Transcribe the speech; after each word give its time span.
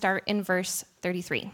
start 0.00 0.24
in 0.26 0.42
verse 0.42 0.82
33. 1.02 1.50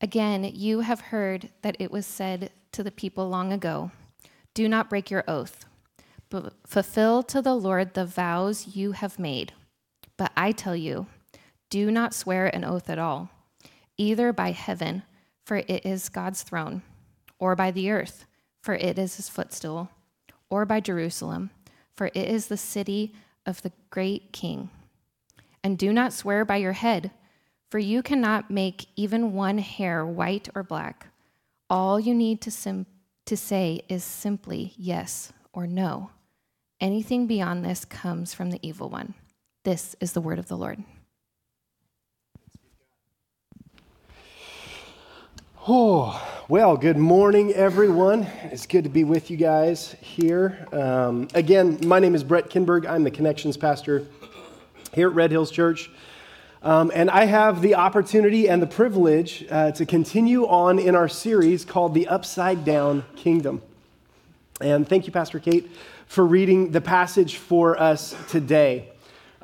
Again, 0.00 0.50
you 0.54 0.80
have 0.80 1.12
heard 1.12 1.50
that 1.60 1.76
it 1.78 1.90
was 1.90 2.06
said 2.06 2.52
to 2.72 2.82
the 2.82 2.90
people 2.90 3.28
long 3.28 3.52
ago 3.52 3.90
Do 4.54 4.66
not 4.66 4.88
break 4.88 5.10
your 5.10 5.24
oath, 5.28 5.66
but 6.30 6.54
fulfill 6.66 7.22
to 7.24 7.42
the 7.42 7.54
Lord 7.54 7.92
the 7.92 8.06
vows 8.06 8.74
you 8.74 8.92
have 8.92 9.18
made. 9.18 9.52
But 10.16 10.32
I 10.34 10.52
tell 10.52 10.74
you, 10.74 11.06
do 11.68 11.90
not 11.90 12.14
swear 12.14 12.46
an 12.46 12.64
oath 12.64 12.88
at 12.88 12.98
all, 12.98 13.28
either 13.98 14.32
by 14.32 14.52
heaven, 14.52 15.02
for 15.44 15.58
it 15.58 15.84
is 15.84 16.08
God's 16.08 16.42
throne, 16.42 16.80
or 17.38 17.54
by 17.54 17.70
the 17.70 17.90
earth, 17.90 18.24
for 18.62 18.74
it 18.74 18.98
is 18.98 19.16
his 19.16 19.28
footstool, 19.28 19.90
or 20.48 20.64
by 20.64 20.80
Jerusalem, 20.80 21.50
for 21.96 22.06
it 22.06 22.16
is 22.16 22.46
the 22.46 22.56
city 22.56 23.14
of 23.44 23.62
the 23.62 23.72
great 23.90 24.32
king. 24.32 24.70
And 25.64 25.78
do 25.78 25.92
not 25.92 26.12
swear 26.12 26.44
by 26.44 26.56
your 26.56 26.72
head 26.72 27.10
for 27.70 27.78
you 27.78 28.02
cannot 28.02 28.50
make 28.50 28.86
even 28.96 29.32
one 29.32 29.58
hair 29.58 30.06
white 30.06 30.48
or 30.54 30.62
black. 30.62 31.08
All 31.68 31.98
you 31.98 32.14
need 32.14 32.40
to, 32.42 32.50
sim- 32.50 32.86
to 33.26 33.36
say 33.36 33.82
is 33.88 34.04
simply 34.04 34.72
yes 34.76 35.32
or 35.52 35.66
no. 35.66 36.10
Anything 36.80 37.26
beyond 37.26 37.64
this 37.64 37.84
comes 37.84 38.32
from 38.34 38.50
the 38.50 38.60
evil 38.62 38.88
one. 38.88 39.14
This 39.64 39.96
is 40.00 40.12
the 40.12 40.20
word 40.20 40.38
of 40.38 40.46
the 40.48 40.56
Lord. 40.56 40.84
Oh, 45.68 46.24
well, 46.46 46.76
good 46.76 46.96
morning, 46.96 47.52
everyone. 47.52 48.22
It's 48.52 48.68
good 48.68 48.84
to 48.84 48.88
be 48.88 49.02
with 49.02 49.32
you 49.32 49.36
guys 49.36 49.96
here. 50.00 50.64
Um, 50.72 51.26
again, 51.34 51.80
my 51.84 51.98
name 51.98 52.14
is 52.14 52.22
Brett 52.22 52.50
Kinberg. 52.50 52.88
I'm 52.88 53.02
the 53.02 53.10
Connections 53.10 53.56
Pastor 53.56 54.06
here 54.94 55.08
at 55.08 55.14
Red 55.16 55.32
Hills 55.32 55.50
Church. 55.50 55.90
Um, 56.62 56.92
and 56.94 57.10
I 57.10 57.24
have 57.24 57.62
the 57.62 57.74
opportunity 57.74 58.48
and 58.48 58.62
the 58.62 58.68
privilege 58.68 59.44
uh, 59.50 59.72
to 59.72 59.84
continue 59.84 60.46
on 60.46 60.78
in 60.78 60.94
our 60.94 61.08
series 61.08 61.64
called 61.64 61.94
The 61.94 62.06
Upside 62.06 62.64
Down 62.64 63.04
Kingdom. 63.16 63.60
And 64.60 64.88
thank 64.88 65.08
you, 65.08 65.12
Pastor 65.12 65.40
Kate, 65.40 65.68
for 66.06 66.24
reading 66.24 66.70
the 66.70 66.80
passage 66.80 67.38
for 67.38 67.76
us 67.76 68.14
today. 68.28 68.92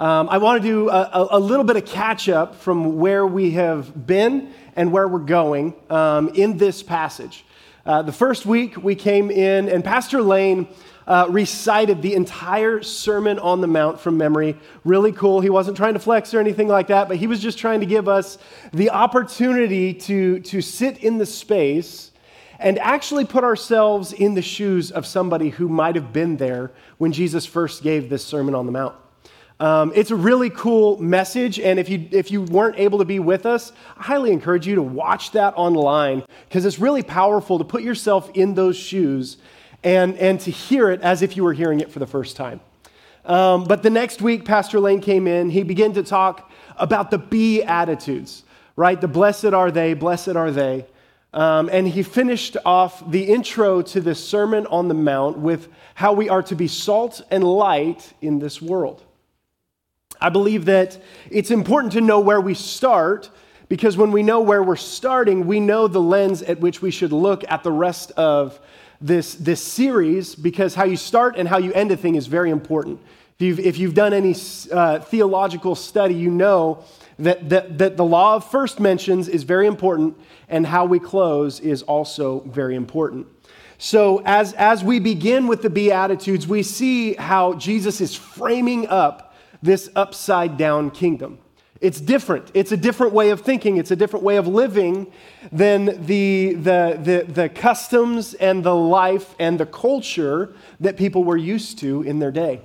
Um, 0.03 0.29
I 0.31 0.39
want 0.39 0.61
to 0.61 0.69
do 0.69 0.89
a, 0.91 1.29
a, 1.31 1.39
little 1.39 1.65
bit 1.65 1.77
of 1.77 1.85
catch 1.85 2.29
up 2.29 2.57
from 2.57 2.99
where 2.99 3.25
we 3.25 3.53
have 3.53 4.05
been 4.05 4.53
and 4.75 4.91
where 4.91 5.07
we're 5.07 5.21
going 5.21 5.75
um, 5.91 6.31
in 6.31 6.59
this 6.59 6.83
passage. 6.83 7.45
Uh, 7.87 8.03
the 8.03 8.11
first 8.11 8.45
week 8.45 8.77
we 8.77 8.97
came 8.97 9.31
in, 9.31 9.69
and 9.69 9.85
Pastor 9.85 10.21
Lane 10.21 10.67
uh, 11.07 11.29
recited 11.31 12.03
the 12.03 12.15
entire 12.15 12.83
Sermon 12.83 13.39
on 13.39 13.61
the 13.61 13.69
Mount 13.69 14.01
from 14.01 14.17
memory. 14.17 14.57
Really 14.83 15.13
cool. 15.13 15.41
He 15.41 15.51
wasn't 15.51 15.77
trying 15.77 15.95
to 15.95 16.01
flex 16.01 16.35
or 16.35 16.41
anything 16.41 16.67
like 16.67 16.89
that, 16.89 17.07
but 17.07 17.19
he 17.19 17.29
was 17.29 17.39
just 17.39 17.59
trying 17.59 17.79
to 17.79 17.87
give 17.87 18.09
us 18.09 18.39
the 18.73 18.91
opportunity 18.91 19.95
to, 19.95 20.41
to 20.41 20.61
sit 20.61 20.99
in 20.99 21.19
the 21.19 21.27
space 21.27 22.11
and 22.59 22.77
actually 22.81 23.25
put 23.25 23.45
ourselves 23.45 24.13
in 24.13 24.35
the 24.35 24.43
shoes 24.43 24.91
of 24.91 25.07
somebody 25.07 25.51
who 25.51 25.69
might 25.69 25.95
have 25.95 26.13
been 26.13 26.39
there 26.39 26.73
when 26.99 27.13
Jesus 27.13 27.47
first 27.47 27.85
gave 27.85 28.11
this 28.11 28.25
Sermon 28.25 28.57
on 28.57 28.67
the 28.67 28.73
Mount. 28.73 28.97
Um, 29.61 29.93
it's 29.95 30.11
a 30.11 30.17
really 30.17 30.51
cool 30.51 31.01
message, 31.01 31.61
and 31.61 31.79
if 31.79 31.89
you, 31.89 32.09
if 32.11 32.31
you 32.31 32.43
weren't 32.43 32.79
able 32.79 32.99
to 32.99 33.05
be 33.05 33.21
with 33.21 33.47
us, 33.47 33.73
I 33.97 34.03
highly 34.03 34.33
encourage 34.33 34.67
you 34.67 34.75
to 34.75 34.83
watch 34.83 35.33
that 35.33 35.55
online 35.57 36.25
because 36.49 36.65
it's 36.65 36.79
really 36.79 37.03
powerful 37.03 37.59
to 37.59 37.65
put 37.65 37.83
yourself 37.83 38.31
in 38.35 38.55
those 38.55 38.77
shoes 38.77 39.37
and, 39.85 40.17
and 40.19 40.41
to 40.41 40.51
hear 40.51 40.91
it 40.91 41.01
as 41.03 41.23
if 41.23 41.37
you 41.37 41.45
were 41.45 41.53
hearing 41.53 41.81
it 41.81 41.91
for 41.91 41.99
the 41.99 42.07
first 42.07 42.37
time. 42.37 42.61
Um, 43.25 43.65
but 43.65 43.83
the 43.83 43.91
next 43.91 44.21
week, 44.21 44.45
Pastor 44.45 44.81
Lane 44.81 45.01
came 45.01 45.29
in. 45.29 45.51
He 45.51 45.63
began 45.63 45.93
to 45.93 46.03
talk 46.03 46.51
about 46.77 47.11
the 47.11 47.19
Beatitudes, 47.19 48.43
right? 48.75 49.01
The 49.01 49.09
blessed 49.09 49.47
are 49.47 49.71
they, 49.71 49.95
blessed 49.95 50.31
are 50.31 50.51
they. 50.51 50.87
Um, 51.33 51.71
and 51.73 51.89
he 51.89 52.03
finished 52.03 52.57
off 52.65 53.11
the 53.11 53.25
intro 53.25 53.81
to 53.81 54.01
the 54.01 54.15
Sermon 54.15 54.67
on 54.67 54.89
the 54.89 54.95
Mount 54.95 55.39
with 55.39 55.69
how 55.95 56.13
we 56.13 56.29
are 56.29 56.43
to 56.43 56.55
be 56.55 56.69
salt 56.69 57.23
and 57.31 57.43
light 57.43 58.13
in 58.21 58.39
this 58.39 58.61
world. 58.61 59.03
I 60.23 60.29
believe 60.29 60.67
that 60.67 60.97
it's 61.31 61.51
important 61.51 61.93
to 61.95 62.01
know 62.01 62.21
where 62.21 62.41
we 62.41 62.55
start 62.55 63.29
because 63.69 63.97
when 63.97 64.13
we 64.13 64.23
know 64.23 64.41
where 64.41 64.63
we're 64.63 64.77
starting, 64.77 65.47
we 65.47 65.59
know 65.59 65.89
the 65.89 66.01
lens 66.01 66.43
at 66.43 66.61
which 66.61 66.81
we 66.81 66.93
should 66.93 67.11
look 67.11 67.43
at 67.51 67.65
the 67.65 67.73
rest 67.73 68.13
of 68.13 68.61
this, 69.01 69.35
this 69.35 69.61
series 69.61 70.37
because 70.37 70.77
how 70.77 70.85
you 70.85 70.97
start 70.97 71.37
and 71.37 71.49
how 71.49 71.59
you 71.59 71.73
end 71.73 71.91
a 71.91 71.97
thing 71.97 72.15
is 72.15 72.29
very 72.29 72.51
important. 72.51 73.01
If 73.35 73.47
you've, 73.47 73.59
if 73.59 73.79
you've 73.79 73.95
done 73.95 74.13
any 74.13 74.37
uh, 74.71 75.01
theological 75.01 75.75
study, 75.75 76.15
you 76.15 76.31
know 76.31 76.85
that, 77.19 77.49
that, 77.49 77.79
that 77.79 77.97
the 77.97 78.05
law 78.05 78.37
of 78.37 78.49
first 78.49 78.79
mentions 78.79 79.27
is 79.27 79.43
very 79.43 79.67
important, 79.67 80.17
and 80.49 80.67
how 80.67 80.85
we 80.85 81.01
close 81.01 81.59
is 81.59 81.83
also 81.83 82.41
very 82.41 82.77
important. 82.77 83.27
So, 83.79 84.23
as, 84.25 84.53
as 84.53 84.85
we 84.85 85.01
begin 85.01 85.49
with 85.49 85.63
the 85.63 85.71
Beatitudes, 85.71 86.47
we 86.47 86.63
see 86.63 87.15
how 87.15 87.55
Jesus 87.55 88.01
is 88.01 88.15
framing 88.15 88.87
up 88.87 89.32
this 89.63 89.89
upside 89.95 90.57
down 90.57 90.91
kingdom. 90.91 91.39
It's 91.83 92.01
different. 92.01 92.51
It's 92.55 92.71
a 92.71 92.77
different 92.77 93.13
way 93.13 93.31
of 93.31 93.41
thinking. 93.41 93.77
It's 93.77 93.91
a 93.91 93.97
different 93.97 94.25
way 94.25 94.37
of 94.37 94.47
living 94.47 95.11
than 95.51 96.07
the, 96.07 96.55
the, 96.55 96.99
the, 97.03 97.33
the, 97.33 97.49
customs 97.49 98.35
and 98.35 98.63
the 98.63 98.75
life 98.75 99.35
and 99.41 99.59
the 99.59 99.67
culture 99.67 100.55
that 100.79 100.97
people 100.97 101.25
were 101.25 101.37
used 101.37 101.81
to 101.81 102.03
in 102.03 102.21
their 102.21 102.31
day. 102.31 102.61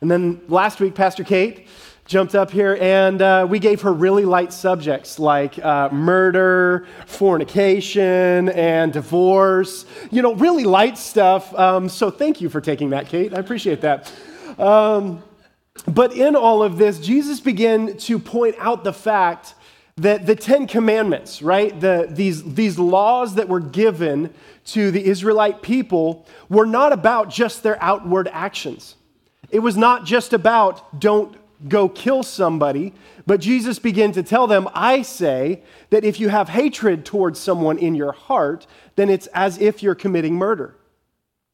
And 0.00 0.10
then 0.10 0.40
last 0.48 0.80
week, 0.80 0.96
Pastor 0.96 1.22
Kate 1.22 1.68
jumped 2.06 2.34
up 2.34 2.50
here 2.50 2.76
and 2.80 3.22
uh, 3.22 3.46
we 3.48 3.60
gave 3.60 3.82
her 3.82 3.92
really 3.92 4.24
light 4.24 4.52
subjects 4.52 5.20
like 5.20 5.64
uh, 5.64 5.88
murder, 5.90 6.88
fornication, 7.06 8.48
and 8.48 8.92
divorce. 8.92 9.86
You 10.10 10.22
know, 10.22 10.34
really 10.34 10.64
light 10.64 10.98
stuff. 10.98 11.54
Um, 11.54 11.88
so 11.88 12.10
thank 12.10 12.40
you 12.40 12.48
for 12.48 12.60
taking 12.60 12.90
that, 12.90 13.08
Kate. 13.08 13.32
I 13.32 13.38
appreciate 13.38 13.80
that. 13.82 14.12
Um, 14.58 15.22
but 15.86 16.12
in 16.12 16.36
all 16.36 16.62
of 16.62 16.78
this, 16.78 16.98
Jesus 16.98 17.40
began 17.40 17.96
to 17.98 18.18
point 18.18 18.56
out 18.58 18.84
the 18.84 18.92
fact 18.92 19.54
that 19.96 20.24
the 20.24 20.34
Ten 20.34 20.66
Commandments, 20.66 21.42
right, 21.42 21.78
the, 21.78 22.06
these, 22.08 22.42
these 22.54 22.78
laws 22.78 23.34
that 23.34 23.48
were 23.48 23.60
given 23.60 24.32
to 24.66 24.90
the 24.90 25.04
Israelite 25.04 25.62
people, 25.62 26.26
were 26.48 26.66
not 26.66 26.92
about 26.92 27.28
just 27.28 27.62
their 27.62 27.80
outward 27.82 28.28
actions. 28.32 28.96
It 29.50 29.58
was 29.58 29.76
not 29.76 30.04
just 30.04 30.32
about 30.32 31.00
don't 31.00 31.36
go 31.68 31.88
kill 31.88 32.22
somebody, 32.22 32.94
but 33.26 33.40
Jesus 33.40 33.78
began 33.78 34.12
to 34.12 34.22
tell 34.22 34.46
them, 34.46 34.68
I 34.74 35.02
say 35.02 35.62
that 35.90 36.04
if 36.04 36.18
you 36.18 36.30
have 36.30 36.48
hatred 36.48 37.04
towards 37.04 37.38
someone 37.38 37.78
in 37.78 37.94
your 37.94 38.12
heart, 38.12 38.66
then 38.96 39.10
it's 39.10 39.26
as 39.28 39.58
if 39.58 39.82
you're 39.82 39.94
committing 39.94 40.34
murder, 40.34 40.74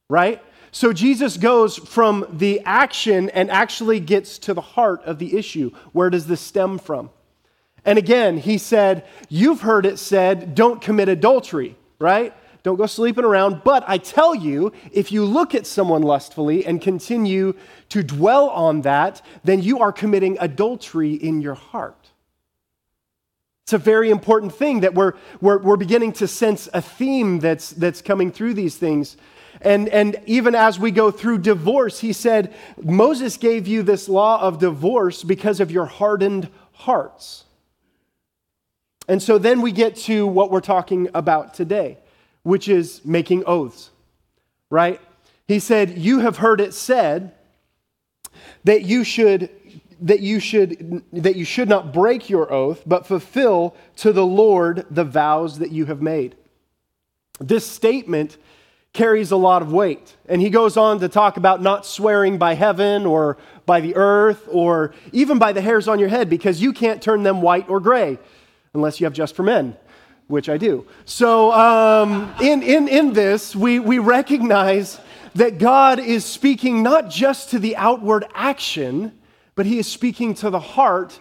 right? 0.09 0.41
So 0.77 0.93
Jesus 0.93 1.39
goes 1.39 1.79
from 1.79 2.27
the 2.31 2.61
action 2.67 3.31
and 3.31 3.51
actually 3.51 3.99
gets 3.99 4.37
to 4.41 4.53
the 4.53 4.61
heart 4.61 5.03
of 5.05 5.19
the 5.19 5.39
issue. 5.39 5.71
Where 5.93 6.11
does 6.11 6.27
this 6.27 6.43
stem 6.43 6.77
from? 6.77 7.09
And 7.87 7.99
again, 7.99 8.37
he 8.37 8.59
said, 8.59 9.07
You've 9.31 9.63
heard 9.63 9.87
it 9.87 9.99
said, 9.99 10.55
don't 10.55 10.83
commit 10.83 11.09
adultery, 11.09 11.77
right? 11.99 12.35
Don't 12.63 12.77
go 12.77 12.85
sleeping 12.85 13.25
around. 13.25 13.63
But 13.65 13.85
I 13.89 13.97
tell 13.97 14.35
you, 14.35 14.71
if 14.93 15.11
you 15.11 15.25
look 15.25 15.55
at 15.55 15.67
someone 15.67 16.03
lustfully 16.03 16.67
and 16.67 16.79
continue 16.79 17.55
to 17.89 18.03
dwell 18.03 18.51
on 18.51 18.83
that, 18.83 19.25
then 19.45 19.63
you 19.63 19.79
are 19.79 19.93
committing 19.93 20.37
adultery 20.41 21.15
in 21.15 21.41
your 21.41 21.55
heart. 21.55 22.11
It's 23.65 23.73
a 23.73 23.79
very 23.79 24.11
important 24.11 24.55
thing 24.55 24.81
that 24.81 24.93
we're, 24.93 25.15
we're, 25.41 25.57
we're 25.57 25.77
beginning 25.79 26.13
to 26.13 26.29
sense 26.29 26.69
a 26.75 26.83
theme 26.83 27.39
that's, 27.39 27.71
that's 27.71 28.03
coming 28.03 28.31
through 28.31 28.53
these 28.53 28.77
things 28.77 29.17
and, 29.61 29.89
and 29.89 30.21
even 30.27 30.55
as 30.55 30.79
we 30.79 30.91
go 30.91 31.11
through 31.11 31.39
divorce, 31.39 32.01
he 32.01 32.13
said, 32.13 32.55
Moses 32.83 33.37
gave 33.37 33.67
you 33.67 33.83
this 33.83 34.09
law 34.09 34.41
of 34.41 34.59
divorce 34.59 35.23
because 35.23 35.61
of 35.61 35.71
your 35.71 35.87
hardened 35.87 36.49
hearts. 36.73 37.45
And 39.09 39.23
so 39.23 39.39
then 39.39 39.61
we 39.63 39.73
get 39.73 39.97
to 39.97 40.27
what 40.27 40.51
we're 40.51 40.61
talking 40.61 41.09
about 41.15 41.55
today, 41.55 41.99
which 42.43 42.69
is 42.69 43.05
making 43.05 43.45
oaths, 43.47 43.91
right? 44.69 45.01
He 45.47 45.59
said, 45.59 45.97
You 45.99 46.21
have 46.21 46.39
heard 46.39 46.61
it 46.61 46.75
said 46.75 47.33
that 48.65 48.83
you 48.83 49.05
should. 49.05 49.51
That 50.03 50.21
you, 50.21 50.41
should, 50.41 51.03
that 51.15 51.37
you 51.37 51.47
should 51.47 51.71
not 51.71 51.91
break 51.91 52.29
your 52.29 52.53
oath, 52.53 52.83
but 52.85 53.07
fulfill 53.07 53.75
to 53.97 54.13
the 54.13 54.27
Lord 54.27 54.85
the 54.91 55.05
vows 55.05 55.61
that 55.61 55.71
you 55.71 55.87
have 55.87 56.03
made. 56.03 56.37
This 57.41 57.67
statement 57.67 58.37
carries 58.97 59.31
a 59.31 59.37
lot 59.37 59.61
of 59.61 59.73
weight. 59.73 60.17
And 60.27 60.41
he 60.41 60.49
goes 60.49 60.79
on 60.79 61.01
to 61.01 61.09
talk 61.09 61.37
about 61.37 61.61
not 61.61 61.85
swearing 61.85 62.39
by 62.39 62.55
heaven 62.55 63.05
or 63.05 63.37
by 63.67 63.81
the 63.81 63.95
earth 63.95 64.49
or 64.51 64.95
even 65.13 65.39
by 65.39 65.53
the 65.53 65.61
hairs 65.61 65.87
on 65.87 65.99
your 65.99 66.09
head 66.09 66.31
because 66.31 66.63
you 66.63 66.73
can't 66.73 67.03
turn 67.03 67.23
them 67.23 67.43
white 67.43 67.69
or 67.69 67.79
gray 67.79 68.19
unless 68.73 68.99
you 68.99 69.05
have 69.05 69.13
just 69.13 69.37
for 69.37 69.43
men, 69.43 69.77
which 70.29 70.49
I 70.49 70.57
do. 70.57 70.87
So, 71.05 71.53
um, 71.53 72.35
in, 72.41 72.63
in, 72.63 72.89
in 72.89 73.13
this, 73.13 73.55
we, 73.55 73.79
we 73.81 73.99
recognize 73.99 74.99
that 75.35 75.59
God 75.59 75.99
is 75.99 76.25
speaking 76.25 76.83
not 76.83 77.11
just 77.11 77.51
to 77.51 77.59
the 77.59 77.77
outward 77.77 78.25
action, 78.35 79.13
but 79.57 79.67
He 79.67 79.79
is 79.79 79.87
speaking 79.87 80.33
to 80.37 80.49
the 80.49 80.61
heart 80.61 81.21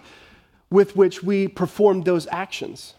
with 0.70 0.96
which 0.96 1.22
we 1.22 1.50
perform 1.50 2.04
those 2.04 2.26
actions. 2.32 2.94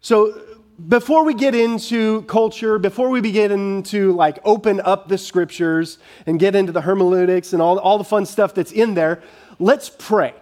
So, 0.00 0.40
before 0.88 1.24
we 1.24 1.34
get 1.34 1.54
into 1.54 2.22
culture, 2.22 2.78
before 2.78 3.10
we 3.10 3.20
begin 3.20 3.82
to 3.84 4.12
like 4.12 4.38
open 4.44 4.80
up 4.80 5.08
the 5.08 5.18
scriptures 5.18 5.98
and 6.26 6.38
get 6.38 6.54
into 6.54 6.72
the 6.72 6.80
hermeneutics 6.80 7.52
and 7.52 7.60
all, 7.60 7.78
all 7.78 7.98
the 7.98 8.04
fun 8.04 8.24
stuff 8.24 8.54
that's 8.54 8.72
in 8.72 8.94
there, 8.94 9.22
let's 9.58 9.90
pray. 9.90 10.34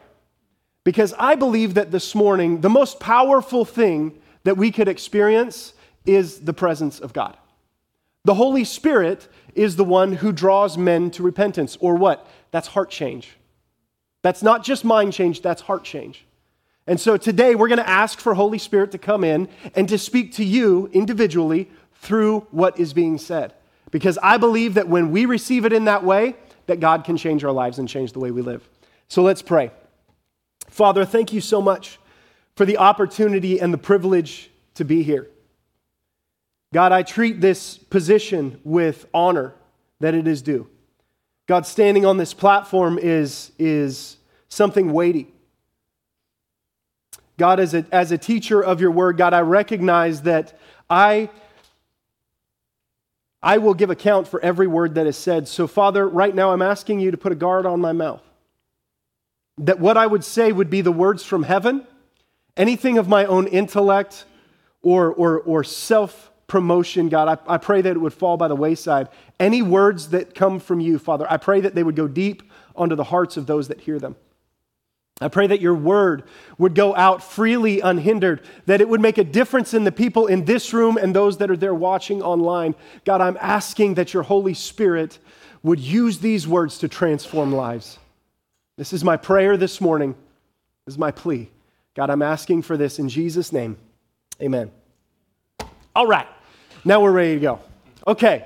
Because 0.84 1.14
I 1.18 1.34
believe 1.34 1.74
that 1.74 1.90
this 1.90 2.14
morning, 2.14 2.60
the 2.60 2.70
most 2.70 3.00
powerful 3.00 3.64
thing 3.64 4.20
that 4.44 4.56
we 4.56 4.70
could 4.70 4.88
experience 4.88 5.74
is 6.06 6.40
the 6.40 6.54
presence 6.54 7.00
of 7.00 7.12
God. 7.12 7.36
The 8.24 8.34
Holy 8.34 8.64
Spirit 8.64 9.28
is 9.54 9.76
the 9.76 9.84
one 9.84 10.12
who 10.12 10.32
draws 10.32 10.78
men 10.78 11.10
to 11.12 11.22
repentance, 11.22 11.76
or 11.80 11.96
what? 11.96 12.26
That's 12.50 12.68
heart 12.68 12.90
change. 12.90 13.36
That's 14.22 14.42
not 14.42 14.64
just 14.64 14.84
mind 14.84 15.12
change, 15.12 15.42
that's 15.42 15.62
heart 15.62 15.84
change. 15.84 16.24
And 16.88 16.98
so 16.98 17.18
today 17.18 17.54
we're 17.54 17.68
going 17.68 17.76
to 17.76 17.88
ask 17.88 18.18
for 18.18 18.32
Holy 18.32 18.56
Spirit 18.56 18.92
to 18.92 18.98
come 18.98 19.22
in 19.22 19.50
and 19.74 19.86
to 19.90 19.98
speak 19.98 20.32
to 20.36 20.44
you 20.44 20.88
individually 20.94 21.68
through 21.96 22.46
what 22.50 22.80
is 22.80 22.94
being 22.94 23.18
said. 23.18 23.52
Because 23.90 24.18
I 24.22 24.38
believe 24.38 24.72
that 24.74 24.88
when 24.88 25.10
we 25.10 25.26
receive 25.26 25.66
it 25.66 25.72
in 25.74 25.84
that 25.84 26.02
way, 26.02 26.34
that 26.66 26.80
God 26.80 27.04
can 27.04 27.18
change 27.18 27.44
our 27.44 27.52
lives 27.52 27.78
and 27.78 27.86
change 27.86 28.12
the 28.12 28.20
way 28.20 28.30
we 28.30 28.40
live. 28.40 28.66
So 29.06 29.22
let's 29.22 29.42
pray. 29.42 29.70
Father, 30.70 31.04
thank 31.04 31.30
you 31.30 31.42
so 31.42 31.60
much 31.60 31.98
for 32.56 32.64
the 32.64 32.78
opportunity 32.78 33.60
and 33.60 33.72
the 33.72 33.78
privilege 33.78 34.50
to 34.74 34.84
be 34.84 35.02
here. 35.02 35.28
God, 36.72 36.92
I 36.92 37.02
treat 37.02 37.42
this 37.42 37.76
position 37.76 38.60
with 38.64 39.06
honor 39.12 39.54
that 40.00 40.14
it 40.14 40.26
is 40.26 40.40
due. 40.40 40.68
God, 41.46 41.66
standing 41.66 42.06
on 42.06 42.16
this 42.16 42.32
platform 42.32 42.98
is, 42.98 43.52
is 43.58 44.16
something 44.48 44.90
weighty. 44.94 45.28
God, 47.38 47.60
as 47.60 47.72
a, 47.72 47.86
as 47.92 48.10
a 48.10 48.18
teacher 48.18 48.60
of 48.60 48.80
your 48.80 48.90
word, 48.90 49.16
God, 49.16 49.32
I 49.32 49.40
recognize 49.40 50.22
that 50.22 50.58
I, 50.90 51.30
I 53.40 53.58
will 53.58 53.74
give 53.74 53.90
account 53.90 54.26
for 54.26 54.40
every 54.40 54.66
word 54.66 54.96
that 54.96 55.06
is 55.06 55.16
said. 55.16 55.46
So, 55.46 55.68
Father, 55.68 56.06
right 56.06 56.34
now 56.34 56.50
I'm 56.50 56.62
asking 56.62 56.98
you 56.98 57.12
to 57.12 57.16
put 57.16 57.30
a 57.30 57.36
guard 57.36 57.64
on 57.64 57.80
my 57.80 57.92
mouth. 57.92 58.22
That 59.58 59.78
what 59.78 59.96
I 59.96 60.06
would 60.06 60.24
say 60.24 60.50
would 60.50 60.68
be 60.68 60.80
the 60.80 60.92
words 60.92 61.22
from 61.22 61.44
heaven, 61.44 61.86
anything 62.56 62.98
of 62.98 63.08
my 63.08 63.24
own 63.24 63.46
intellect 63.46 64.24
or, 64.82 65.12
or, 65.12 65.40
or 65.40 65.62
self 65.62 66.32
promotion, 66.48 67.08
God, 67.08 67.40
I, 67.46 67.54
I 67.54 67.58
pray 67.58 67.82
that 67.82 67.90
it 67.90 68.00
would 68.00 68.14
fall 68.14 68.36
by 68.36 68.48
the 68.48 68.56
wayside. 68.56 69.08
Any 69.38 69.62
words 69.62 70.08
that 70.10 70.34
come 70.34 70.58
from 70.58 70.80
you, 70.80 70.98
Father, 70.98 71.26
I 71.30 71.36
pray 71.36 71.60
that 71.60 71.76
they 71.76 71.84
would 71.84 71.94
go 71.94 72.08
deep 72.08 72.42
onto 72.74 72.96
the 72.96 73.04
hearts 73.04 73.36
of 73.36 73.46
those 73.46 73.68
that 73.68 73.80
hear 73.80 74.00
them. 74.00 74.16
I 75.20 75.28
pray 75.28 75.48
that 75.48 75.60
your 75.60 75.74
word 75.74 76.22
would 76.58 76.74
go 76.74 76.94
out 76.94 77.22
freely, 77.22 77.80
unhindered, 77.80 78.40
that 78.66 78.80
it 78.80 78.88
would 78.88 79.00
make 79.00 79.18
a 79.18 79.24
difference 79.24 79.74
in 79.74 79.84
the 79.84 79.90
people 79.90 80.26
in 80.26 80.44
this 80.44 80.72
room 80.72 80.96
and 80.96 81.14
those 81.14 81.38
that 81.38 81.50
are 81.50 81.56
there 81.56 81.74
watching 81.74 82.22
online. 82.22 82.76
God, 83.04 83.20
I'm 83.20 83.36
asking 83.40 83.94
that 83.94 84.14
your 84.14 84.22
Holy 84.22 84.54
Spirit 84.54 85.18
would 85.64 85.80
use 85.80 86.18
these 86.18 86.46
words 86.46 86.78
to 86.78 86.88
transform 86.88 87.52
lives. 87.52 87.98
This 88.76 88.92
is 88.92 89.02
my 89.02 89.16
prayer 89.16 89.56
this 89.56 89.80
morning. 89.80 90.14
This 90.86 90.94
is 90.94 90.98
my 90.98 91.10
plea. 91.10 91.50
God, 91.94 92.10
I'm 92.10 92.22
asking 92.22 92.62
for 92.62 92.76
this 92.76 93.00
in 93.00 93.08
Jesus' 93.08 93.52
name. 93.52 93.76
Amen. 94.40 94.70
All 95.96 96.06
right, 96.06 96.28
now 96.84 97.00
we're 97.00 97.10
ready 97.10 97.34
to 97.34 97.40
go. 97.40 97.60
Okay. 98.06 98.44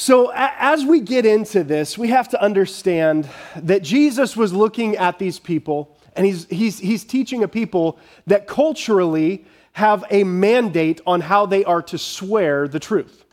So, 0.00 0.30
as 0.32 0.84
we 0.84 1.00
get 1.00 1.26
into 1.26 1.64
this, 1.64 1.98
we 1.98 2.06
have 2.10 2.28
to 2.28 2.40
understand 2.40 3.28
that 3.56 3.82
Jesus 3.82 4.36
was 4.36 4.52
looking 4.52 4.96
at 4.96 5.18
these 5.18 5.40
people 5.40 5.98
and 6.14 6.24
he's, 6.24 6.46
he's, 6.46 6.78
he's 6.78 7.02
teaching 7.02 7.42
a 7.42 7.48
people 7.48 7.98
that 8.28 8.46
culturally 8.46 9.44
have 9.72 10.04
a 10.08 10.22
mandate 10.22 11.00
on 11.04 11.20
how 11.20 11.46
they 11.46 11.64
are 11.64 11.82
to 11.82 11.98
swear 11.98 12.68
the 12.68 12.78
truth, 12.78 13.24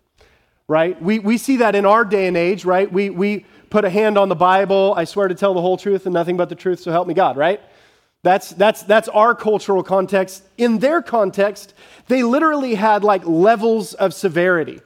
right? 0.67 0.99
We, 0.99 1.19
we 1.19 1.37
see 1.37 1.57
that 1.57 1.75
in 1.75 1.85
our 1.85 2.03
day 2.03 2.25
and 2.25 2.35
age, 2.35 2.65
right? 2.65 2.91
We, 2.91 3.11
we 3.11 3.45
put 3.69 3.85
a 3.85 3.89
hand 3.91 4.17
on 4.17 4.29
the 4.29 4.35
Bible, 4.35 4.95
I 4.97 5.03
swear 5.03 5.27
to 5.27 5.35
tell 5.35 5.53
the 5.53 5.61
whole 5.61 5.77
truth 5.77 6.07
and 6.07 6.15
nothing 6.15 6.35
but 6.35 6.49
the 6.49 6.55
truth, 6.55 6.79
so 6.79 6.91
help 6.91 7.07
me 7.07 7.13
God, 7.13 7.37
right? 7.37 7.61
That's, 8.23 8.49
that's, 8.49 8.81
that's 8.81 9.07
our 9.09 9.35
cultural 9.35 9.83
context. 9.83 10.43
In 10.57 10.79
their 10.79 11.03
context, 11.03 11.75
they 12.07 12.23
literally 12.23 12.73
had 12.73 13.03
like 13.03 13.23
levels 13.23 13.93
of 13.93 14.15
severity 14.15 14.81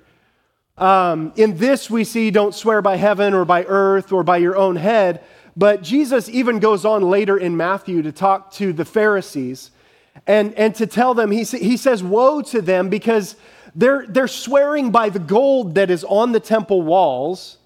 um, 0.79 1.33
in 1.35 1.57
this, 1.57 1.89
we 1.89 2.03
see 2.03 2.31
don't 2.31 2.55
swear 2.55 2.81
by 2.81 2.95
heaven 2.95 3.33
or 3.33 3.45
by 3.45 3.65
earth 3.65 4.11
or 4.11 4.23
by 4.23 4.37
your 4.37 4.55
own 4.55 4.77
head. 4.77 5.23
But 5.55 5.83
Jesus 5.83 6.29
even 6.29 6.59
goes 6.59 6.85
on 6.85 7.03
later 7.03 7.37
in 7.37 7.57
Matthew 7.57 8.01
to 8.01 8.11
talk 8.11 8.51
to 8.53 8.71
the 8.71 8.85
Pharisees 8.85 9.71
and, 10.25 10.53
and 10.53 10.73
to 10.75 10.87
tell 10.87 11.13
them, 11.13 11.31
he, 11.31 11.43
he 11.43 11.75
says, 11.75 12.01
Woe 12.01 12.41
to 12.43 12.61
them 12.61 12.89
because 12.89 13.35
they're, 13.75 14.05
they're 14.07 14.27
swearing 14.27 14.91
by 14.91 15.09
the 15.09 15.19
gold 15.19 15.75
that 15.75 15.89
is 15.89 16.03
on 16.05 16.31
the 16.31 16.39
temple 16.39 16.81
walls. 16.81 17.57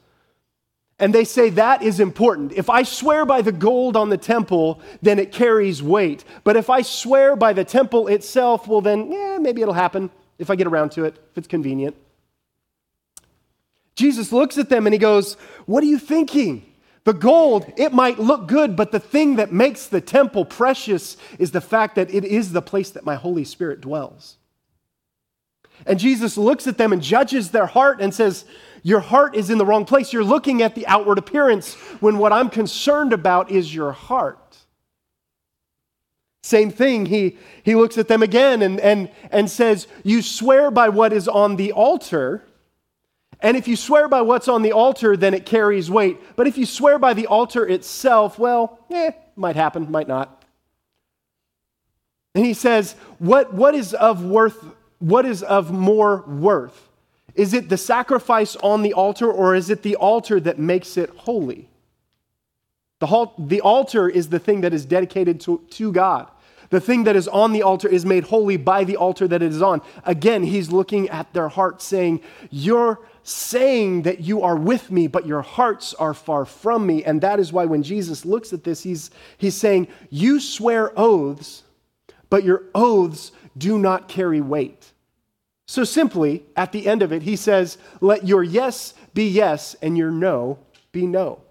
And 1.00 1.14
they 1.14 1.24
say 1.24 1.50
that 1.52 1.82
is 1.82 2.00
important. 2.00 2.54
If 2.54 2.70
I 2.70 2.84
swear 2.84 3.26
by 3.26 3.42
the 3.42 3.52
gold 3.52 3.98
on 3.98 4.10
the 4.10 4.18
temple, 4.18 4.80
then 5.02 5.20
it 5.20 5.32
carries 5.32 5.84
weight. 5.84 6.24
But 6.44 6.56
if 6.56 6.70
I 6.70 6.82
swear 6.82 7.36
by 7.36 7.54
the 7.54 7.66
temple 7.66 8.08
itself, 8.08 8.68
well, 8.68 8.82
then, 8.82 9.12
yeah, 9.12 9.38
maybe 9.40 9.62
it'll 9.62 9.74
happen 9.74 10.10
if 10.40 10.50
I 10.50 10.56
get 10.56 10.68
around 10.68 10.92
to 10.94 11.06
it, 11.06 11.16
if 11.32 11.38
it's 11.38 11.48
convenient. 11.48 11.96
Jesus 13.96 14.32
looks 14.32 14.58
at 14.58 14.70
them 14.70 14.88
and 14.88 14.94
he 14.94 15.00
goes, 15.00 15.36
What 15.66 15.84
are 15.84 15.88
you 15.88 16.00
thinking? 16.00 16.66
The 17.06 17.14
gold, 17.14 17.72
it 17.76 17.92
might 17.92 18.18
look 18.18 18.48
good, 18.48 18.76
but 18.76 18.92
the 18.92 19.00
thing 19.00 19.36
that 19.36 19.52
makes 19.52 19.88
the 19.88 20.00
temple 20.00 20.46
precious 20.46 21.18
is 21.38 21.52
the 21.52 21.60
fact 21.60 21.96
that 21.96 22.14
it 22.14 22.24
is 22.24 22.54
the 22.54 22.62
place 22.62 22.92
that 22.92 23.06
my 23.06 23.16
Holy 23.16 23.44
Spirit 23.44 23.82
dwells. 23.82 24.38
And 25.86 26.00
Jesus 26.00 26.38
looks 26.38 26.66
at 26.66 26.78
them 26.78 26.94
and 26.94 27.02
judges 27.02 27.52
their 27.52 27.66
heart 27.66 28.00
and 28.00 28.14
says, 28.14 28.46
Your 28.84 29.02
heart 29.02 29.36
is 29.36 29.50
in 29.50 29.58
the 29.58 29.66
wrong 29.66 29.84
place. 29.84 30.14
You're 30.14 30.24
looking 30.24 30.62
at 30.62 30.76
the 30.76 30.88
outward 30.88 31.18
appearance 31.18 31.74
when 32.00 32.18
what 32.18 32.32
I'm 32.32 32.50
concerned 32.50 33.12
about 33.12 33.52
is 33.52 33.76
your 33.76 33.92
heart. 33.92 34.40
Same 36.42 36.72
thing, 36.72 37.06
he, 37.06 37.38
he 37.64 37.74
looks 37.74 37.98
at 37.98 38.10
them 38.10 38.22
again 38.22 38.62
and, 38.62 38.80
and, 38.80 39.10
and 39.32 39.50
says, 39.50 39.88
You 40.04 40.22
swear 40.22 40.72
by 40.72 40.90
what 40.90 41.14
is 41.14 41.28
on 41.28 41.56
the 41.56 41.72
altar 41.72 42.44
and 43.44 43.58
if 43.58 43.68
you 43.68 43.76
swear 43.76 44.08
by 44.08 44.22
what's 44.22 44.48
on 44.48 44.62
the 44.62 44.72
altar, 44.72 45.18
then 45.18 45.34
it 45.34 45.46
carries 45.46 45.92
weight. 45.92 46.18
But 46.38 46.48
if 46.48 46.58
you 46.58 46.66
swear 46.66 46.98
by 46.98 47.14
the 47.14 47.28
altar 47.28 47.68
itself, 47.68 48.40
well, 48.40 48.80
eh, 48.90 49.12
might 49.36 49.58
happen, 49.58 49.92
might 49.92 50.08
not. 50.08 50.44
And 52.34 52.46
he 52.46 52.54
says, 52.54 52.94
what, 53.20 53.54
what 53.54 53.76
is 53.76 53.94
of 53.94 54.24
worth, 54.24 54.66
what 55.00 55.26
is 55.26 55.44
of 55.44 55.72
more 55.72 56.22
worth? 56.22 56.90
Is 57.36 57.54
it 57.54 57.68
the 57.68 57.78
sacrifice 57.78 58.56
on 58.58 58.82
the 58.82 58.94
altar 58.94 59.30
or 59.30 59.56
is 59.56 59.70
it 59.70 59.84
the 59.84 59.98
altar 59.98 60.40
that 60.40 60.58
makes 60.58 60.96
it 60.96 61.10
holy? 61.10 61.68
The, 63.00 63.30
the 63.38 63.60
altar 63.60 64.08
is 64.08 64.30
the 64.30 64.40
thing 64.40 64.62
that 64.62 64.74
is 64.74 64.86
dedicated 64.86 65.42
to, 65.42 65.62
to 65.72 65.92
God. 65.92 66.30
The 66.70 66.80
thing 66.80 67.04
that 67.04 67.16
is 67.16 67.28
on 67.28 67.52
the 67.52 67.62
altar 67.62 67.88
is 67.88 68.06
made 68.06 68.24
holy 68.24 68.58
by 68.58 68.84
the 68.84 68.98
altar 68.98 69.28
that 69.28 69.44
it 69.44 69.52
is 69.52 69.62
on. 69.62 69.82
Again, 70.06 70.44
he's 70.44 70.72
looking 70.72 71.10
at 71.10 71.32
their 71.34 71.50
heart 71.50 71.82
saying, 71.82 72.22
Your 72.50 73.00
saying 73.24 74.04
that 74.04 74.20
you 74.20 74.42
are 74.42 74.56
with 74.56 74.92
me, 74.92 75.08
but 75.08 75.26
your 75.26 75.42
hearts 75.42 75.94
are 75.94 76.14
far 76.14 76.46
from 76.46 76.86
me. 76.86 77.04
And 77.04 77.22
that 77.22 77.40
is 77.40 77.54
why 77.54 77.66
when 77.66 77.84
Jesus 77.84 78.26
looks 78.26 78.54
at 78.54 78.64
this, 78.64 78.84
he's, 78.84 79.12
he's 79.38 79.56
saying, 79.56 79.88
You 80.10 80.40
swear 80.40 80.92
oaths, 81.00 81.64
but 82.30 82.44
your 82.44 82.64
oaths 82.76 83.32
do 83.58 83.80
not 83.80 84.08
carry 84.08 84.42
weight. 84.42 84.92
So 85.68 85.84
simply, 85.84 86.44
at 86.56 86.72
the 86.72 86.88
end 86.88 87.02
of 87.02 87.14
it, 87.14 87.24
he 87.24 87.36
says, 87.36 87.78
Let 88.02 88.28
your 88.28 88.44
yes 88.44 88.94
be 89.14 89.28
yes 89.28 89.76
and 89.82 89.98
your 89.98 90.12
no 90.12 90.60
be 90.92 91.08
no. 91.08 91.42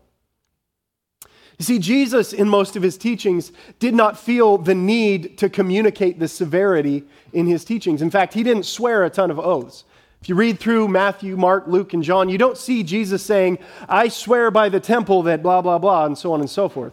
You 1.59 1.65
see, 1.65 1.79
Jesus, 1.79 2.33
in 2.33 2.49
most 2.49 2.77
of 2.77 2.83
his 2.83 2.99
teachings, 2.99 3.53
did 3.79 3.95
not 3.95 4.19
feel 4.19 4.59
the 4.59 4.75
need 4.75 5.39
to 5.39 5.49
communicate 5.49 6.19
the 6.19 6.29
severity 6.29 7.05
in 7.33 7.47
his 7.47 7.65
teachings. 7.65 8.03
In 8.03 8.11
fact, 8.11 8.35
he 8.35 8.43
didn't 8.43 8.65
swear 8.65 9.05
a 9.05 9.11
ton 9.11 9.31
of 9.31 9.39
oaths. 9.39 9.85
If 10.23 10.29
you 10.29 10.37
read 10.37 10.61
through 10.61 10.87
Matthew, 10.87 11.37
Mark, 11.37 11.65
Luke, 11.67 11.95
and 11.95 12.03
John, 12.05 12.29
you 12.29 12.39
don't 12.39 12.57
see 12.57 12.85
Jesus 12.85 13.25
saying, 13.25 13.59
I 13.89 14.07
swear 14.07 14.53
by 14.53 14.69
the 14.69 14.79
temple 14.79 15.25
that 15.25 15.43
blah, 15.43 15.61
blah, 15.61 15.79
blah, 15.79 16.07
and 16.07 16.17
so 16.17 16.33
on 16.33 16.39
and 16.39 16.49
so 16.49 16.69
forth. 16.69 16.93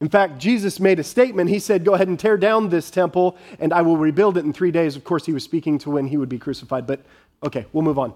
In 0.00 0.08
fact, 0.08 0.38
Jesus 0.38 0.80
made 0.80 0.98
a 0.98 1.04
statement. 1.04 1.50
He 1.50 1.58
said, 1.58 1.84
Go 1.84 1.92
ahead 1.92 2.08
and 2.08 2.18
tear 2.18 2.38
down 2.38 2.70
this 2.70 2.90
temple, 2.90 3.36
and 3.60 3.74
I 3.74 3.82
will 3.82 3.98
rebuild 3.98 4.38
it 4.38 4.46
in 4.46 4.54
three 4.54 4.70
days. 4.70 4.96
Of 4.96 5.04
course, 5.04 5.26
he 5.26 5.34
was 5.34 5.44
speaking 5.44 5.76
to 5.80 5.90
when 5.90 6.06
he 6.06 6.16
would 6.16 6.30
be 6.30 6.38
crucified, 6.38 6.86
but 6.86 7.04
okay, 7.42 7.66
we'll 7.74 7.84
move 7.84 7.98
on. 7.98 8.14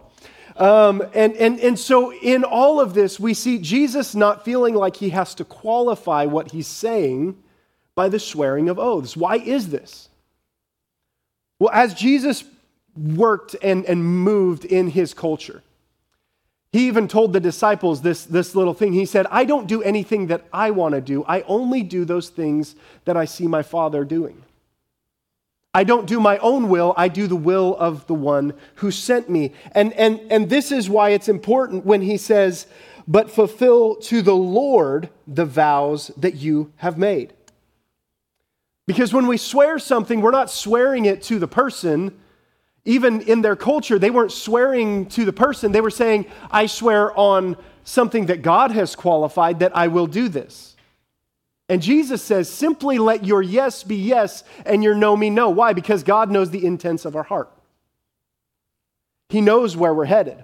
Um, 0.56 1.02
and, 1.12 1.36
and, 1.36 1.60
and 1.60 1.78
so, 1.78 2.14
in 2.14 2.44
all 2.44 2.80
of 2.80 2.94
this, 2.94 3.20
we 3.20 3.34
see 3.34 3.58
Jesus 3.58 4.14
not 4.14 4.42
feeling 4.42 4.74
like 4.74 4.96
he 4.96 5.10
has 5.10 5.34
to 5.34 5.44
qualify 5.44 6.24
what 6.24 6.50
he's 6.50 6.66
saying 6.66 7.36
by 7.94 8.08
the 8.08 8.18
swearing 8.18 8.70
of 8.70 8.78
oaths. 8.78 9.18
Why 9.18 9.36
is 9.36 9.68
this? 9.68 10.08
Well, 11.58 11.70
as 11.74 11.92
Jesus 11.92 12.42
worked 12.96 13.56
and, 13.62 13.84
and 13.86 14.04
moved 14.04 14.64
in 14.64 14.88
his 14.88 15.14
culture. 15.14 15.62
He 16.72 16.86
even 16.86 17.08
told 17.08 17.32
the 17.32 17.40
disciples 17.40 18.02
this, 18.02 18.24
this 18.24 18.54
little 18.54 18.74
thing. 18.74 18.92
He 18.92 19.06
said, 19.06 19.26
I 19.30 19.44
don't 19.44 19.66
do 19.66 19.82
anything 19.82 20.28
that 20.28 20.44
I 20.52 20.70
want 20.70 20.94
to 20.94 21.00
do. 21.00 21.24
I 21.24 21.42
only 21.42 21.82
do 21.82 22.04
those 22.04 22.28
things 22.28 22.76
that 23.06 23.16
I 23.16 23.24
see 23.24 23.48
my 23.48 23.62
Father 23.62 24.04
doing. 24.04 24.42
I 25.72 25.84
don't 25.84 26.06
do 26.06 26.18
my 26.18 26.38
own 26.38 26.68
will, 26.68 26.94
I 26.96 27.08
do 27.08 27.28
the 27.28 27.36
will 27.36 27.76
of 27.76 28.06
the 28.08 28.14
one 28.14 28.54
who 28.76 28.90
sent 28.90 29.30
me. 29.30 29.52
And, 29.72 29.92
and, 29.92 30.20
and 30.30 30.50
this 30.50 30.72
is 30.72 30.90
why 30.90 31.10
it's 31.10 31.28
important 31.28 31.86
when 31.86 32.02
he 32.02 32.16
says, 32.16 32.66
But 33.06 33.30
fulfill 33.30 33.96
to 33.96 34.20
the 34.20 34.34
Lord 34.34 35.10
the 35.28 35.44
vows 35.44 36.10
that 36.16 36.34
you 36.34 36.72
have 36.76 36.98
made. 36.98 37.34
Because 38.86 39.12
when 39.12 39.28
we 39.28 39.36
swear 39.36 39.78
something, 39.78 40.20
we're 40.20 40.32
not 40.32 40.50
swearing 40.50 41.04
it 41.04 41.22
to 41.24 41.38
the 41.38 41.46
person. 41.46 42.18
Even 42.90 43.20
in 43.20 43.40
their 43.40 43.54
culture, 43.54 44.00
they 44.00 44.10
weren't 44.10 44.32
swearing 44.32 45.06
to 45.10 45.24
the 45.24 45.32
person. 45.32 45.70
They 45.70 45.80
were 45.80 45.92
saying, 45.92 46.26
I 46.50 46.66
swear 46.66 47.16
on 47.16 47.56
something 47.84 48.26
that 48.26 48.42
God 48.42 48.72
has 48.72 48.96
qualified 48.96 49.60
that 49.60 49.76
I 49.76 49.86
will 49.86 50.08
do 50.08 50.28
this. 50.28 50.74
And 51.68 51.80
Jesus 51.80 52.20
says, 52.20 52.50
simply 52.50 52.98
let 52.98 53.24
your 53.24 53.42
yes 53.42 53.84
be 53.84 53.94
yes 53.94 54.42
and 54.66 54.82
your 54.82 54.96
no 54.96 55.16
me 55.16 55.30
no. 55.30 55.50
Why? 55.50 55.72
Because 55.72 56.02
God 56.02 56.32
knows 56.32 56.50
the 56.50 56.66
intents 56.66 57.04
of 57.04 57.14
our 57.14 57.22
heart. 57.22 57.52
He 59.28 59.40
knows 59.40 59.76
where 59.76 59.94
we're 59.94 60.06
headed. 60.06 60.42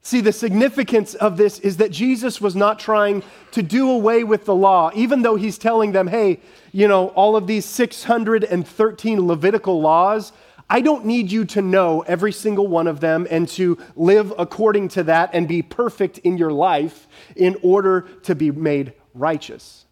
See, 0.00 0.22
the 0.22 0.32
significance 0.32 1.14
of 1.14 1.36
this 1.36 1.58
is 1.58 1.76
that 1.76 1.90
Jesus 1.90 2.40
was 2.40 2.56
not 2.56 2.78
trying 2.78 3.22
to 3.50 3.62
do 3.62 3.90
away 3.90 4.24
with 4.24 4.46
the 4.46 4.54
law, 4.54 4.90
even 4.94 5.20
though 5.20 5.36
he's 5.36 5.58
telling 5.58 5.92
them, 5.92 6.06
hey, 6.06 6.40
you 6.72 6.88
know, 6.88 7.08
all 7.08 7.36
of 7.36 7.46
these 7.46 7.66
613 7.66 9.26
Levitical 9.26 9.82
laws, 9.82 10.32
I 10.72 10.80
don't 10.82 11.04
need 11.04 11.32
you 11.32 11.44
to 11.46 11.60
know 11.60 12.02
every 12.02 12.30
single 12.30 12.68
one 12.68 12.86
of 12.86 13.00
them 13.00 13.26
and 13.28 13.48
to 13.50 13.76
live 13.96 14.32
according 14.38 14.88
to 14.90 15.02
that 15.02 15.30
and 15.32 15.48
be 15.48 15.62
perfect 15.62 16.18
in 16.18 16.38
your 16.38 16.52
life 16.52 17.08
in 17.34 17.56
order 17.62 18.02
to 18.22 18.36
be 18.36 18.52
made 18.52 18.92
righteous. 19.12 19.84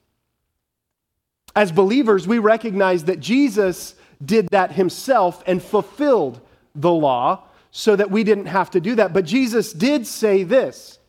As 1.56 1.72
believers, 1.72 2.28
we 2.28 2.38
recognize 2.38 3.04
that 3.04 3.18
Jesus 3.18 3.96
did 4.24 4.48
that 4.50 4.70
himself 4.70 5.42
and 5.48 5.60
fulfilled 5.60 6.40
the 6.76 6.92
law 6.92 7.42
so 7.72 7.96
that 7.96 8.12
we 8.12 8.22
didn't 8.22 8.46
have 8.46 8.70
to 8.70 8.80
do 8.80 8.94
that. 8.94 9.12
But 9.12 9.24
Jesus 9.24 9.72
did 9.72 10.06
say 10.06 10.44
this. 10.44 11.00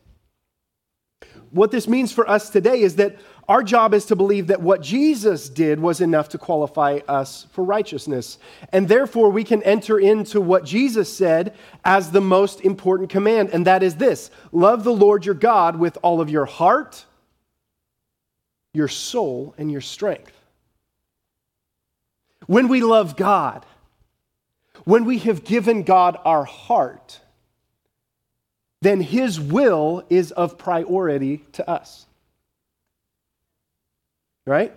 What 1.50 1.70
this 1.70 1.86
means 1.86 2.12
for 2.12 2.28
us 2.28 2.50
today 2.50 2.80
is 2.80 2.96
that 2.96 3.16
our 3.50 3.62
job 3.62 3.92
is 3.92 4.06
to 4.06 4.16
believe 4.16 4.46
that 4.46 4.62
what 4.62 4.80
Jesus 4.80 5.50
did 5.50 5.78
was 5.78 6.00
enough 6.00 6.30
to 6.30 6.38
qualify 6.38 7.00
us 7.06 7.46
for 7.52 7.62
righteousness. 7.62 8.38
And 8.72 8.88
therefore, 8.88 9.28
we 9.28 9.44
can 9.44 9.62
enter 9.64 9.98
into 9.98 10.40
what 10.40 10.64
Jesus 10.64 11.14
said 11.14 11.54
as 11.84 12.10
the 12.10 12.22
most 12.22 12.62
important 12.62 13.10
command, 13.10 13.50
and 13.50 13.66
that 13.66 13.82
is 13.82 13.96
this 13.96 14.30
love 14.52 14.84
the 14.84 14.94
Lord 14.94 15.26
your 15.26 15.34
God 15.34 15.76
with 15.76 15.98
all 16.02 16.22
of 16.22 16.30
your 16.30 16.46
heart 16.46 17.04
your 18.72 18.88
soul, 18.88 19.54
and 19.58 19.70
your 19.70 19.80
strength. 19.80 20.32
When 22.46 22.68
we 22.68 22.82
love 22.82 23.16
God, 23.16 23.66
when 24.84 25.04
we 25.04 25.18
have 25.20 25.44
given 25.44 25.82
God 25.82 26.18
our 26.24 26.44
heart, 26.44 27.20
then 28.80 29.00
His 29.00 29.40
will 29.40 30.04
is 30.08 30.30
of 30.32 30.56
priority 30.56 31.44
to 31.52 31.68
us. 31.68 32.06
Right? 34.50 34.74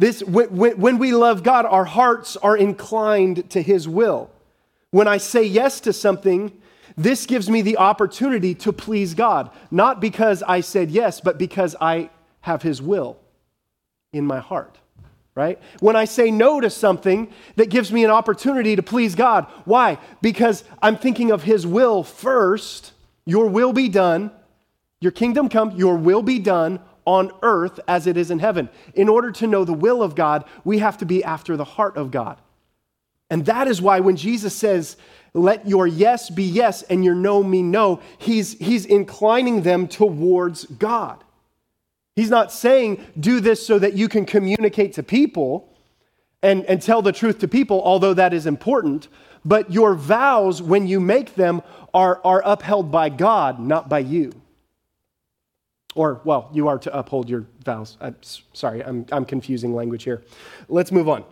This, 0.00 0.24
when, 0.24 0.98
we 0.98 1.12
love 1.12 1.44
God, 1.44 1.66
our 1.66 1.84
hearts 1.84 2.36
are 2.36 2.56
inclined 2.56 3.48
to 3.50 3.62
His 3.62 3.86
will. 3.86 4.28
When 4.90 5.06
I 5.06 5.18
say 5.18 5.44
yes 5.44 5.78
to 5.82 5.92
something, 5.92 6.50
this 6.96 7.26
gives 7.26 7.48
me 7.48 7.62
the 7.62 7.76
opportunity 7.76 8.56
to 8.56 8.72
please 8.72 9.14
God, 9.14 9.50
not 9.70 10.00
because 10.00 10.42
I 10.42 10.62
said 10.62 10.90
yes, 10.90 11.20
but 11.20 11.38
because 11.38 11.76
I 11.80 12.10
have 12.40 12.62
His 12.62 12.82
will 12.82 13.18
in 14.12 14.26
my 14.26 14.40
heart, 14.40 14.80
right? 15.36 15.60
When 15.78 15.94
I 15.94 16.04
say 16.04 16.32
no 16.32 16.60
to 16.60 16.68
something, 16.68 17.32
that 17.54 17.70
gives 17.70 17.92
me 17.92 18.04
an 18.04 18.10
opportunity 18.10 18.74
to 18.74 18.82
please 18.82 19.14
God. 19.14 19.46
Why? 19.64 19.98
Because 20.20 20.64
I'm 20.82 20.96
thinking 20.96 21.30
of 21.30 21.44
His 21.44 21.64
will 21.64 22.02
first. 22.02 22.94
Your 23.26 23.46
will 23.46 23.72
be 23.72 23.88
done, 23.88 24.32
your 25.00 25.12
kingdom 25.12 25.48
come, 25.48 25.70
your 25.70 25.96
will 25.96 26.22
be 26.22 26.40
done 26.40 26.80
on 27.06 27.30
earth 27.42 27.80
as 27.88 28.06
it 28.06 28.16
is 28.16 28.30
in 28.30 28.40
heaven. 28.40 28.68
In 28.94 29.08
order 29.08 29.32
to 29.32 29.46
know 29.46 29.64
the 29.64 29.72
will 29.72 30.02
of 30.02 30.14
God, 30.14 30.44
we 30.64 30.78
have 30.80 30.98
to 30.98 31.06
be 31.06 31.24
after 31.24 31.56
the 31.56 31.64
heart 31.64 31.96
of 31.96 32.10
God. 32.10 32.38
And 33.30 33.46
that 33.46 33.66
is 33.66 33.80
why 33.80 34.00
when 34.00 34.16
Jesus 34.16 34.54
says, 34.54 34.96
let 35.32 35.68
your 35.68 35.86
yes 35.86 36.30
be 36.30 36.44
yes 36.44 36.82
and 36.82 37.04
your 37.04 37.14
no 37.14 37.42
mean 37.42 37.70
no, 37.70 38.00
he's, 38.18 38.52
he's 38.58 38.84
inclining 38.86 39.62
them 39.62 39.88
towards 39.88 40.64
God. 40.64 41.22
He's 42.14 42.30
not 42.30 42.50
saying 42.50 43.04
do 43.18 43.40
this 43.40 43.66
so 43.66 43.78
that 43.78 43.94
you 43.94 44.08
can 44.08 44.24
communicate 44.24 44.94
to 44.94 45.02
people 45.02 45.72
and, 46.42 46.64
and 46.64 46.80
tell 46.80 47.02
the 47.02 47.12
truth 47.12 47.38
to 47.40 47.48
people, 47.48 47.82
although 47.82 48.14
that 48.14 48.32
is 48.32 48.46
important. 48.46 49.08
But 49.44 49.70
your 49.70 49.94
vows, 49.94 50.62
when 50.62 50.86
you 50.86 51.00
make 51.00 51.34
them, 51.34 51.62
are, 51.92 52.20
are 52.24 52.42
upheld 52.44 52.90
by 52.90 53.10
God, 53.10 53.60
not 53.60 53.88
by 53.88 54.00
you. 54.00 54.32
Or, 55.96 56.20
well, 56.24 56.50
you 56.52 56.68
are 56.68 56.78
to 56.78 56.96
uphold 56.96 57.28
your 57.28 57.46
vows. 57.64 57.96
I'm 58.00 58.16
sorry, 58.22 58.84
I'm, 58.84 59.06
I'm 59.10 59.24
confusing 59.24 59.74
language 59.74 60.04
here. 60.04 60.22
Let's 60.68 60.92
move 60.92 61.08
on. 61.08 61.24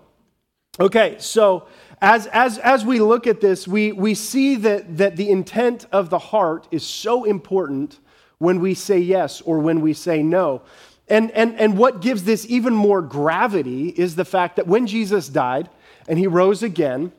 Okay, 0.80 1.16
so 1.20 1.68
as, 2.00 2.26
as, 2.28 2.58
as 2.58 2.84
we 2.84 2.98
look 2.98 3.28
at 3.28 3.40
this, 3.40 3.68
we, 3.68 3.92
we 3.92 4.14
see 4.14 4.56
that, 4.56 4.96
that 4.96 5.16
the 5.16 5.30
intent 5.30 5.86
of 5.92 6.10
the 6.10 6.18
heart 6.18 6.66
is 6.72 6.84
so 6.84 7.24
important 7.24 8.00
when 8.38 8.58
we 8.58 8.74
say 8.74 8.98
yes 8.98 9.40
or 9.42 9.60
when 9.60 9.80
we 9.80 9.92
say 9.92 10.22
no. 10.22 10.62
And, 11.08 11.30
and, 11.32 11.60
and 11.60 11.78
what 11.78 12.00
gives 12.00 12.24
this 12.24 12.46
even 12.48 12.74
more 12.74 13.02
gravity 13.02 13.90
is 13.90 14.16
the 14.16 14.24
fact 14.24 14.56
that 14.56 14.66
when 14.66 14.86
Jesus 14.86 15.28
died 15.28 15.68
and 16.08 16.18
he 16.18 16.26
rose 16.26 16.62
again, 16.62 17.12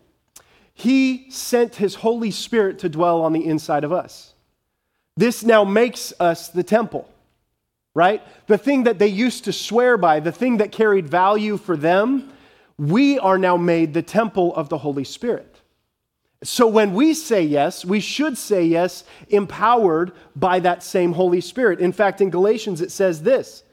he 0.74 1.30
sent 1.30 1.76
his 1.76 1.96
Holy 1.96 2.32
Spirit 2.32 2.80
to 2.80 2.90
dwell 2.90 3.22
on 3.22 3.32
the 3.32 3.46
inside 3.46 3.84
of 3.84 3.94
us. 3.94 4.34
This 5.16 5.44
now 5.44 5.64
makes 5.64 6.14
us 6.20 6.50
the 6.50 6.64
temple, 6.64 7.08
right? 7.96 8.22
The 8.46 8.58
thing 8.60 8.84
that 8.84 9.00
they 9.00 9.08
used 9.08 9.46
to 9.46 9.54
swear 9.54 9.98
by, 9.98 10.20
the 10.20 10.32
thing 10.32 10.58
that 10.58 10.72
carried 10.72 11.08
value 11.08 11.58
for 11.58 11.76
them, 11.76 12.32
we 12.78 13.18
are 13.18 13.40
now 13.40 13.58
made 13.58 13.94
the 13.94 14.04
temple 14.04 14.54
of 14.54 14.70
the 14.70 14.78
Holy 14.78 15.06
Spirit. 15.06 15.62
So 16.44 16.68
when 16.68 16.94
we 16.94 17.14
say 17.14 17.42
yes, 17.42 17.86
we 17.86 18.00
should 18.02 18.38
say 18.38 18.66
yes 18.66 19.06
empowered 19.30 20.12
by 20.36 20.60
that 20.60 20.84
same 20.84 21.14
Holy 21.14 21.42
Spirit. 21.42 21.80
In 21.80 21.94
fact, 21.94 22.22
in 22.22 22.30
Galatians, 22.30 22.82
it 22.82 22.92
says 22.92 23.24
this 23.24 23.64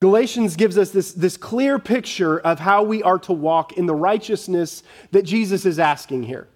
Galatians 0.00 0.56
gives 0.56 0.76
us 0.76 0.90
this, 0.90 1.12
this 1.12 1.36
clear 1.36 1.78
picture 1.78 2.40
of 2.40 2.58
how 2.58 2.82
we 2.82 3.04
are 3.04 3.20
to 3.20 3.32
walk 3.32 3.74
in 3.74 3.86
the 3.86 3.94
righteousness 3.94 4.82
that 5.12 5.22
Jesus 5.22 5.64
is 5.64 5.78
asking 5.78 6.24
here. 6.24 6.48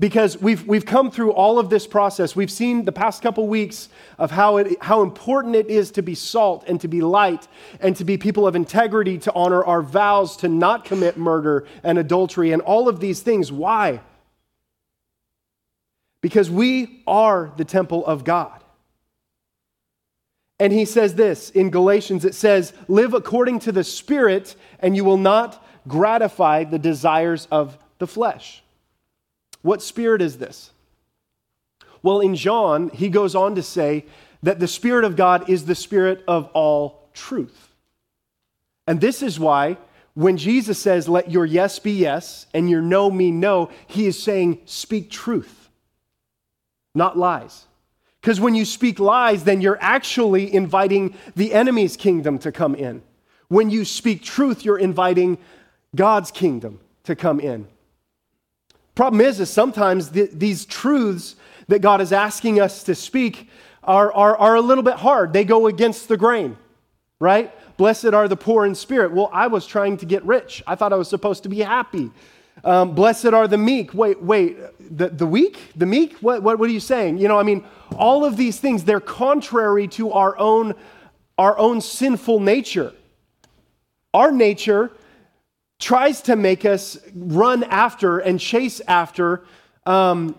Because 0.00 0.36
we've, 0.36 0.66
we've 0.66 0.84
come 0.84 1.10
through 1.10 1.32
all 1.32 1.58
of 1.58 1.70
this 1.70 1.86
process. 1.86 2.34
We've 2.34 2.50
seen 2.50 2.84
the 2.84 2.92
past 2.92 3.22
couple 3.22 3.46
weeks 3.46 3.88
of 4.18 4.32
how, 4.32 4.56
it, 4.56 4.82
how 4.82 5.02
important 5.02 5.54
it 5.54 5.68
is 5.68 5.92
to 5.92 6.02
be 6.02 6.16
salt 6.16 6.64
and 6.66 6.80
to 6.80 6.88
be 6.88 7.00
light 7.00 7.46
and 7.80 7.94
to 7.96 8.04
be 8.04 8.18
people 8.18 8.46
of 8.46 8.56
integrity, 8.56 9.18
to 9.18 9.32
honor 9.34 9.64
our 9.64 9.82
vows, 9.82 10.36
to 10.38 10.48
not 10.48 10.84
commit 10.84 11.16
murder 11.16 11.66
and 11.84 11.96
adultery 11.96 12.50
and 12.50 12.60
all 12.62 12.88
of 12.88 12.98
these 12.98 13.22
things. 13.22 13.52
Why? 13.52 14.00
because 16.24 16.50
we 16.50 17.02
are 17.06 17.52
the 17.58 17.66
temple 17.66 18.02
of 18.06 18.24
God. 18.24 18.64
And 20.58 20.72
he 20.72 20.86
says 20.86 21.16
this 21.16 21.50
in 21.50 21.68
Galatians 21.68 22.24
it 22.24 22.34
says, 22.34 22.72
Live 22.88 23.12
according 23.12 23.58
to 23.58 23.72
the 23.72 23.84
Spirit, 23.84 24.56
and 24.80 24.96
you 24.96 25.04
will 25.04 25.18
not 25.18 25.62
gratify 25.86 26.64
the 26.64 26.78
desires 26.78 27.46
of 27.50 27.76
the 27.98 28.06
flesh. 28.06 28.63
What 29.64 29.82
spirit 29.82 30.22
is 30.22 30.38
this? 30.38 30.70
Well, 32.02 32.20
in 32.20 32.36
John, 32.36 32.90
he 32.90 33.08
goes 33.08 33.34
on 33.34 33.54
to 33.56 33.62
say 33.62 34.04
that 34.42 34.60
the 34.60 34.68
Spirit 34.68 35.04
of 35.04 35.16
God 35.16 35.48
is 35.48 35.64
the 35.64 35.74
Spirit 35.74 36.22
of 36.28 36.50
all 36.52 37.08
truth. 37.14 37.74
And 38.86 39.00
this 39.00 39.22
is 39.22 39.40
why 39.40 39.78
when 40.12 40.36
Jesus 40.36 40.78
says, 40.78 41.08
Let 41.08 41.30
your 41.30 41.46
yes 41.46 41.78
be 41.78 41.92
yes 41.92 42.46
and 42.52 42.68
your 42.68 42.82
no 42.82 43.10
mean 43.10 43.40
no, 43.40 43.70
he 43.86 44.06
is 44.06 44.22
saying, 44.22 44.60
Speak 44.66 45.10
truth 45.10 45.64
not 46.94 47.18
lies. 47.18 47.66
Because 48.20 48.40
when 48.40 48.54
you 48.54 48.64
speak 48.64 48.98
lies, 48.98 49.44
then 49.44 49.60
you're 49.60 49.78
actually 49.80 50.52
inviting 50.52 51.14
the 51.36 51.52
enemy's 51.52 51.96
kingdom 51.96 52.38
to 52.38 52.52
come 52.52 52.74
in. 52.74 53.02
When 53.48 53.70
you 53.70 53.84
speak 53.84 54.22
truth, 54.22 54.64
you're 54.64 54.78
inviting 54.78 55.38
God's 55.94 56.30
kingdom 56.30 56.80
to 57.04 57.14
come 57.14 57.40
in. 57.40 57.66
Problem 58.94 59.20
is, 59.20 59.40
is 59.40 59.50
sometimes 59.50 60.10
th- 60.10 60.30
these 60.32 60.64
truths 60.64 61.36
that 61.68 61.80
God 61.80 62.00
is 62.00 62.12
asking 62.12 62.60
us 62.60 62.84
to 62.84 62.94
speak 62.94 63.48
are, 63.82 64.12
are, 64.12 64.36
are 64.36 64.54
a 64.54 64.60
little 64.60 64.84
bit 64.84 64.94
hard. 64.94 65.32
They 65.32 65.44
go 65.44 65.66
against 65.66 66.08
the 66.08 66.16
grain, 66.16 66.56
right? 67.18 67.52
Blessed 67.76 68.06
are 68.06 68.28
the 68.28 68.36
poor 68.36 68.64
in 68.64 68.74
spirit. 68.74 69.12
Well, 69.12 69.30
I 69.32 69.48
was 69.48 69.66
trying 69.66 69.96
to 69.98 70.06
get 70.06 70.24
rich. 70.24 70.62
I 70.66 70.76
thought 70.76 70.92
I 70.92 70.96
was 70.96 71.08
supposed 71.08 71.42
to 71.42 71.48
be 71.48 71.60
happy. 71.60 72.10
Um, 72.62 72.94
blessed 72.94 73.26
are 73.26 73.48
the 73.48 73.58
meek. 73.58 73.92
Wait, 73.94 74.22
wait, 74.22 74.56
the, 74.96 75.08
the 75.08 75.26
weak? 75.26 75.58
The 75.74 75.86
meek? 75.86 76.14
What, 76.18 76.42
what, 76.42 76.58
what 76.58 76.70
are 76.70 76.72
you 76.72 76.80
saying? 76.80 77.18
You 77.18 77.26
know, 77.26 77.38
I 77.38 77.42
mean, 77.42 77.64
all 77.96 78.24
of 78.24 78.36
these 78.36 78.60
things, 78.60 78.84
they're 78.84 79.00
contrary 79.00 79.88
to 79.88 80.12
our 80.12 80.38
own, 80.38 80.74
our 81.36 81.58
own 81.58 81.80
sinful 81.80 82.40
nature. 82.40 82.92
Our 84.14 84.30
nature 84.30 84.92
tries 85.84 86.22
to 86.22 86.34
make 86.34 86.64
us 86.64 86.96
run 87.14 87.62
after 87.64 88.18
and 88.18 88.40
chase 88.40 88.80
after. 88.88 89.44
Um, 89.84 90.34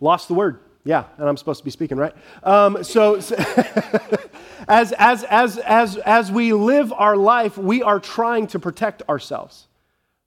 lost 0.00 0.28
the 0.28 0.34
word. 0.34 0.60
Yeah, 0.84 1.04
and 1.16 1.26
I'm 1.26 1.38
supposed 1.38 1.60
to 1.60 1.64
be 1.64 1.70
speaking, 1.70 1.96
right? 1.96 2.12
Um, 2.42 2.84
so, 2.84 3.20
so 3.20 3.36
as, 4.68 4.92
as, 4.92 5.24
as, 5.24 5.56
as, 5.58 5.96
as 5.96 6.30
we 6.30 6.52
live 6.52 6.92
our 6.92 7.16
life, 7.16 7.56
we 7.56 7.82
are 7.82 7.98
trying 7.98 8.48
to 8.48 8.58
protect 8.58 9.02
ourselves, 9.08 9.66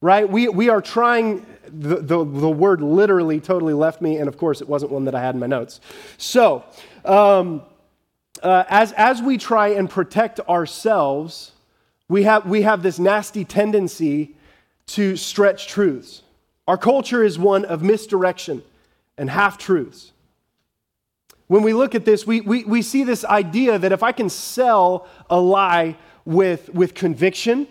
right? 0.02 0.28
We, 0.28 0.48
we 0.48 0.70
are 0.70 0.82
trying, 0.82 1.46
the, 1.66 1.98
the, 1.98 2.18
the 2.24 2.50
word 2.50 2.82
literally 2.82 3.40
totally 3.40 3.74
left 3.74 4.02
me, 4.02 4.18
and 4.18 4.28
of 4.28 4.38
course, 4.38 4.62
it 4.62 4.68
wasn't 4.68 4.94
one 4.94 5.06
that 5.06 5.14
I 5.14 5.22
had 5.22 5.36
in 5.36 5.42
my 5.42 5.48
notes. 5.48 5.80
So, 6.18 6.64
um, 7.04 7.62
uh, 8.42 8.64
as, 8.68 8.94
as 8.94 9.22
we 9.22 9.38
try 9.38 9.70
and 9.70 9.88
protect 9.88 10.40
ourselves, 10.40 11.52
we 12.08 12.24
have, 12.24 12.46
we 12.46 12.62
have 12.62 12.84
this 12.84 13.00
nasty 13.00 13.46
tendency 13.46 14.36
to 14.88 15.16
stretch 15.16 15.68
truths. 15.68 16.22
Our 16.68 16.78
culture 16.78 17.24
is 17.24 17.38
one 17.40 17.66
of 17.66 17.82
misdirection 17.84 18.64
and 19.18 19.30
half 19.30 19.58
truths. 19.58 20.12
When 21.48 21.64
we 21.64 21.74
look 21.74 21.94
at 21.94 22.06
this, 22.06 22.26
we, 22.26 22.42
we, 22.42 22.64
we 22.64 22.82
see 22.82 23.04
this 23.04 23.24
idea 23.24 23.78
that 23.78 23.92
if 23.92 24.02
I 24.02 24.12
can 24.12 24.30
sell 24.30 25.08
a 25.30 25.40
lie 25.40 25.96
with, 26.26 26.70
with 26.74 26.96
conviction 26.96 27.68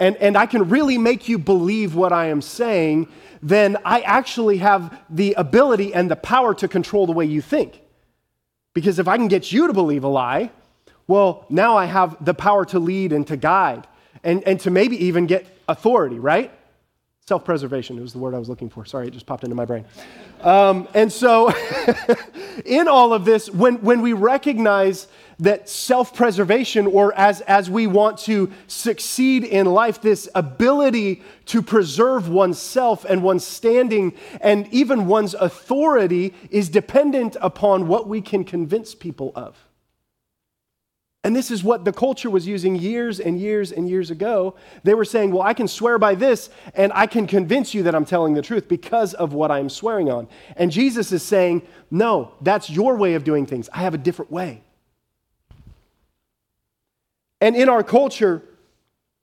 and, 0.00 0.16
and 0.16 0.36
I 0.36 0.46
can 0.46 0.68
really 0.68 0.98
make 0.98 1.28
you 1.28 1.38
believe 1.38 1.94
what 1.94 2.12
I 2.12 2.26
am 2.26 2.42
saying, 2.42 3.08
then 3.40 3.76
I 3.84 4.00
actually 4.00 4.58
have 4.58 5.00
the 5.08 5.34
ability 5.34 5.94
and 5.94 6.10
the 6.10 6.16
power 6.16 6.54
to 6.54 6.66
control 6.66 7.06
the 7.06 7.12
way 7.12 7.24
you 7.24 7.40
think. 7.40 7.80
Because 8.72 8.98
if 8.98 9.06
I 9.06 9.16
can 9.16 9.28
get 9.28 9.52
you 9.52 9.68
to 9.68 9.72
believe 9.72 10.02
a 10.02 10.08
lie, 10.08 10.50
well, 11.06 11.46
now 11.48 11.76
I 11.76 11.84
have 11.86 12.24
the 12.24 12.34
power 12.34 12.64
to 12.66 12.78
lead 12.78 13.12
and 13.12 13.26
to 13.26 13.36
guide 13.36 13.86
and, 14.22 14.42
and 14.44 14.58
to 14.60 14.70
maybe 14.70 15.04
even 15.06 15.26
get 15.26 15.46
authority, 15.68 16.18
right? 16.18 16.50
Self 17.26 17.44
preservation 17.44 17.98
was 18.00 18.12
the 18.12 18.18
word 18.18 18.34
I 18.34 18.38
was 18.38 18.50
looking 18.50 18.68
for. 18.68 18.84
Sorry, 18.84 19.06
it 19.06 19.12
just 19.12 19.24
popped 19.24 19.44
into 19.44 19.56
my 19.56 19.64
brain. 19.64 19.86
Um, 20.42 20.86
and 20.92 21.10
so, 21.10 21.50
in 22.66 22.86
all 22.86 23.14
of 23.14 23.24
this, 23.24 23.48
when, 23.48 23.76
when 23.76 24.02
we 24.02 24.12
recognize 24.12 25.08
that 25.38 25.68
self 25.70 26.14
preservation, 26.14 26.86
or 26.86 27.14
as, 27.14 27.40
as 27.42 27.70
we 27.70 27.86
want 27.86 28.18
to 28.18 28.52
succeed 28.66 29.42
in 29.44 29.64
life, 29.64 30.02
this 30.02 30.28
ability 30.34 31.22
to 31.46 31.62
preserve 31.62 32.28
oneself 32.28 33.06
and 33.06 33.22
one's 33.22 33.46
standing 33.46 34.12
and 34.42 34.68
even 34.72 35.06
one's 35.06 35.32
authority 35.32 36.34
is 36.50 36.68
dependent 36.68 37.38
upon 37.40 37.88
what 37.88 38.06
we 38.06 38.20
can 38.20 38.44
convince 38.44 38.94
people 38.94 39.32
of. 39.34 39.63
And 41.24 41.34
this 41.34 41.50
is 41.50 41.64
what 41.64 41.86
the 41.86 41.92
culture 41.92 42.28
was 42.28 42.46
using 42.46 42.76
years 42.76 43.18
and 43.18 43.40
years 43.40 43.72
and 43.72 43.88
years 43.88 44.10
ago. 44.10 44.56
They 44.82 44.92
were 44.92 45.06
saying, 45.06 45.32
Well, 45.32 45.40
I 45.40 45.54
can 45.54 45.66
swear 45.66 45.98
by 45.98 46.14
this, 46.14 46.50
and 46.74 46.92
I 46.94 47.06
can 47.06 47.26
convince 47.26 47.72
you 47.72 47.82
that 47.84 47.94
I'm 47.94 48.04
telling 48.04 48.34
the 48.34 48.42
truth 48.42 48.68
because 48.68 49.14
of 49.14 49.32
what 49.32 49.50
I'm 49.50 49.70
swearing 49.70 50.10
on. 50.10 50.28
And 50.54 50.70
Jesus 50.70 51.12
is 51.12 51.22
saying, 51.22 51.62
No, 51.90 52.32
that's 52.42 52.68
your 52.68 52.96
way 52.96 53.14
of 53.14 53.24
doing 53.24 53.46
things. 53.46 53.70
I 53.72 53.78
have 53.78 53.94
a 53.94 53.98
different 53.98 54.30
way. 54.30 54.60
And 57.40 57.56
in 57.56 57.70
our 57.70 57.82
culture, 57.82 58.42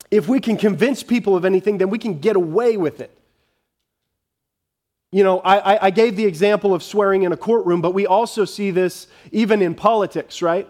if 0.09 0.27
we 0.27 0.39
can 0.39 0.57
convince 0.57 1.03
people 1.03 1.35
of 1.35 1.45
anything, 1.45 1.77
then 1.77 1.91
we 1.91 1.99
can 1.99 2.19
get 2.19 2.35
away 2.35 2.77
with 2.77 2.99
it. 2.99 3.15
You 5.11 5.23
know, 5.23 5.39
I, 5.41 5.87
I 5.87 5.89
gave 5.91 6.15
the 6.15 6.25
example 6.25 6.73
of 6.73 6.81
swearing 6.81 7.23
in 7.23 7.31
a 7.31 7.37
courtroom, 7.37 7.81
but 7.81 7.93
we 7.93 8.07
also 8.07 8.45
see 8.45 8.71
this 8.71 9.07
even 9.31 9.61
in 9.61 9.75
politics, 9.75 10.41
right? 10.41 10.67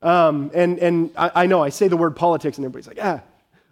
Um, 0.00 0.50
and 0.54 0.78
and 0.78 1.10
I, 1.16 1.30
I, 1.34 1.46
know 1.46 1.62
I 1.62 1.70
say 1.70 1.88
the 1.88 1.96
word 1.96 2.14
politics 2.14 2.56
and 2.56 2.64
everybody's 2.64 2.86
like, 2.86 2.98
ah. 3.02 3.22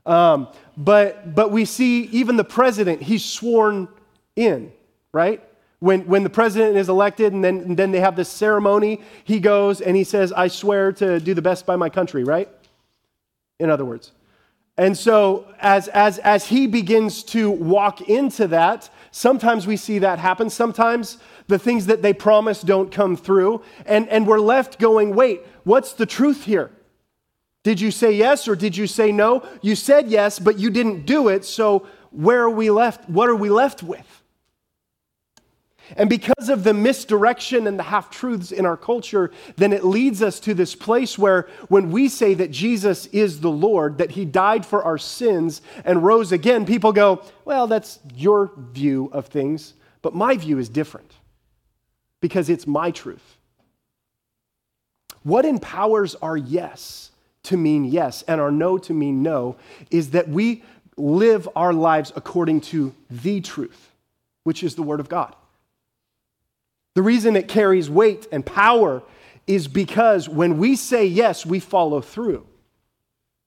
Um, 0.07 0.49
but, 0.77 1.35
but 1.35 1.51
we 1.51 1.65
see 1.65 2.05
even 2.05 2.37
the 2.37 2.45
president, 2.45 3.03
he's 3.03 3.25
sworn 3.25 3.89
in, 4.37 4.73
right? 5.13 5.43
When, 5.81 6.07
when 6.07 6.23
the 6.23 6.31
president 6.31 6.77
is 6.77 6.89
elected 6.89 7.33
and 7.33 7.45
then, 7.45 7.59
and 7.59 7.77
then 7.77 7.91
they 7.91 8.01
have 8.01 8.17
this 8.17 8.29
ceremony, 8.29 9.03
he 9.25 9.41
goes 9.41 9.81
and 9.81 9.97
he 9.97 10.05
says, 10.05 10.33
I 10.33 10.49
swear 10.49 10.93
to 10.93 11.21
do 11.21 11.35
the 11.35 11.43
best 11.43 11.67
by 11.67 11.77
my 11.77 11.91
country, 11.91 12.25
right? 12.25 12.49
In 13.59 13.69
other 13.69 13.85
words. 13.85 14.13
And 14.79 14.97
so 14.97 15.53
as, 15.59 15.89
as, 15.89 16.19
as 16.19 16.47
he 16.47 16.67
begins 16.67 17.23
to 17.25 17.51
walk 17.51 18.03
into 18.03 18.47
that, 18.49 18.91
sometimes 19.11 19.67
we 19.67 19.77
see 19.77 19.99
that 20.01 20.19
happen. 20.19 20.51
Sometimes 20.51 21.19
the 21.49 21.59
things 21.59 21.87
that 21.87 22.03
they 22.03 22.13
promise 22.13 22.63
don't 22.63 22.91
come 22.91 23.17
through. 23.17 23.63
And, 23.85 24.09
and 24.09 24.27
we're 24.27 24.41
left 24.41 24.79
going, 24.79 25.15
wait, 25.15 25.43
what's 25.65 25.93
the 25.93 26.07
truth 26.07 26.45
here? 26.45 26.71
Did 27.63 27.81
you 27.81 27.91
say 27.91 28.13
yes 28.13 28.47
or 28.47 28.55
did 28.55 28.77
you 28.77 28.87
say 28.87 29.11
no? 29.11 29.45
You 29.61 29.75
said 29.75 30.09
yes, 30.09 30.39
but 30.39 30.59
you 30.59 30.71
didn't 30.71 31.05
do 31.05 31.29
it. 31.29 31.45
So 31.45 31.87
where 32.11 32.43
are 32.43 32.51
we 32.51 32.71
left? 32.71 33.09
What 33.09 33.29
are 33.29 33.35
we 33.35 33.51
left 33.51 33.83
with? 33.83 34.07
And 35.97 36.11
because 36.11 36.49
of 36.49 36.65
the 36.65 36.75
misdirection 36.75 37.67
and 37.67 37.79
the 37.79 37.85
half 37.85 38.11
truths 38.11 38.51
in 38.51 38.67
our 38.67 38.77
culture, 38.77 39.31
then 39.57 39.73
it 39.73 39.85
leads 39.85 40.21
us 40.23 40.41
to 40.41 40.55
this 40.55 40.75
place 40.75 41.17
where 41.17 41.49
when 41.69 41.93
we 41.93 42.09
say 42.09 42.35
that 42.35 42.51
Jesus 42.51 43.07
is 43.07 43.41
the 43.41 43.51
Lord, 43.51 43.99
that 43.99 44.13
he 44.13 44.25
died 44.25 44.67
for 44.67 44.83
our 44.83 44.99
sins 44.99 45.63
and 45.85 46.05
rose 46.05 46.33
again, 46.33 46.67
people 46.67 46.93
go, 46.93 47.23
well, 47.45 47.69
that's 47.69 48.01
your 48.15 48.51
view 48.73 49.11
of 49.13 49.27
things, 49.27 49.75
but 50.03 50.15
my 50.15 50.37
view 50.37 50.59
is 50.59 50.69
different 50.69 51.13
because 52.21 52.49
it's 52.49 52.67
my 52.67 52.91
truth. 52.91 53.37
What 55.23 55.45
empowers 55.45 56.15
our 56.17 56.37
yes 56.37 57.11
to 57.45 57.57
mean 57.57 57.85
yes 57.85 58.23
and 58.23 58.41
our 58.41 58.51
no 58.51 58.79
to 58.79 58.93
mean 58.93 59.23
no 59.23 59.57
is 59.91 60.11
that 60.11 60.29
we 60.29 60.63
live 60.97 61.49
our 61.57 61.73
lives 61.73 62.13
according 62.17 62.61
to 62.61 62.95
the 63.11 63.41
truth, 63.41 63.93
which 64.45 64.63
is 64.63 64.75
the 64.75 64.83
Word 64.83 65.01
of 65.01 65.09
God. 65.09 65.35
The 66.95 67.03
reason 67.03 67.37
it 67.37 67.49
carries 67.49 67.91
weight 67.91 68.27
and 68.33 68.45
power 68.45 69.03
is 69.47 69.69
because 69.69 70.29
when 70.29 70.59
we 70.59 70.77
say 70.77 71.05
yes, 71.07 71.45
we 71.45 71.61
follow 71.61 72.01
through. 72.01 72.47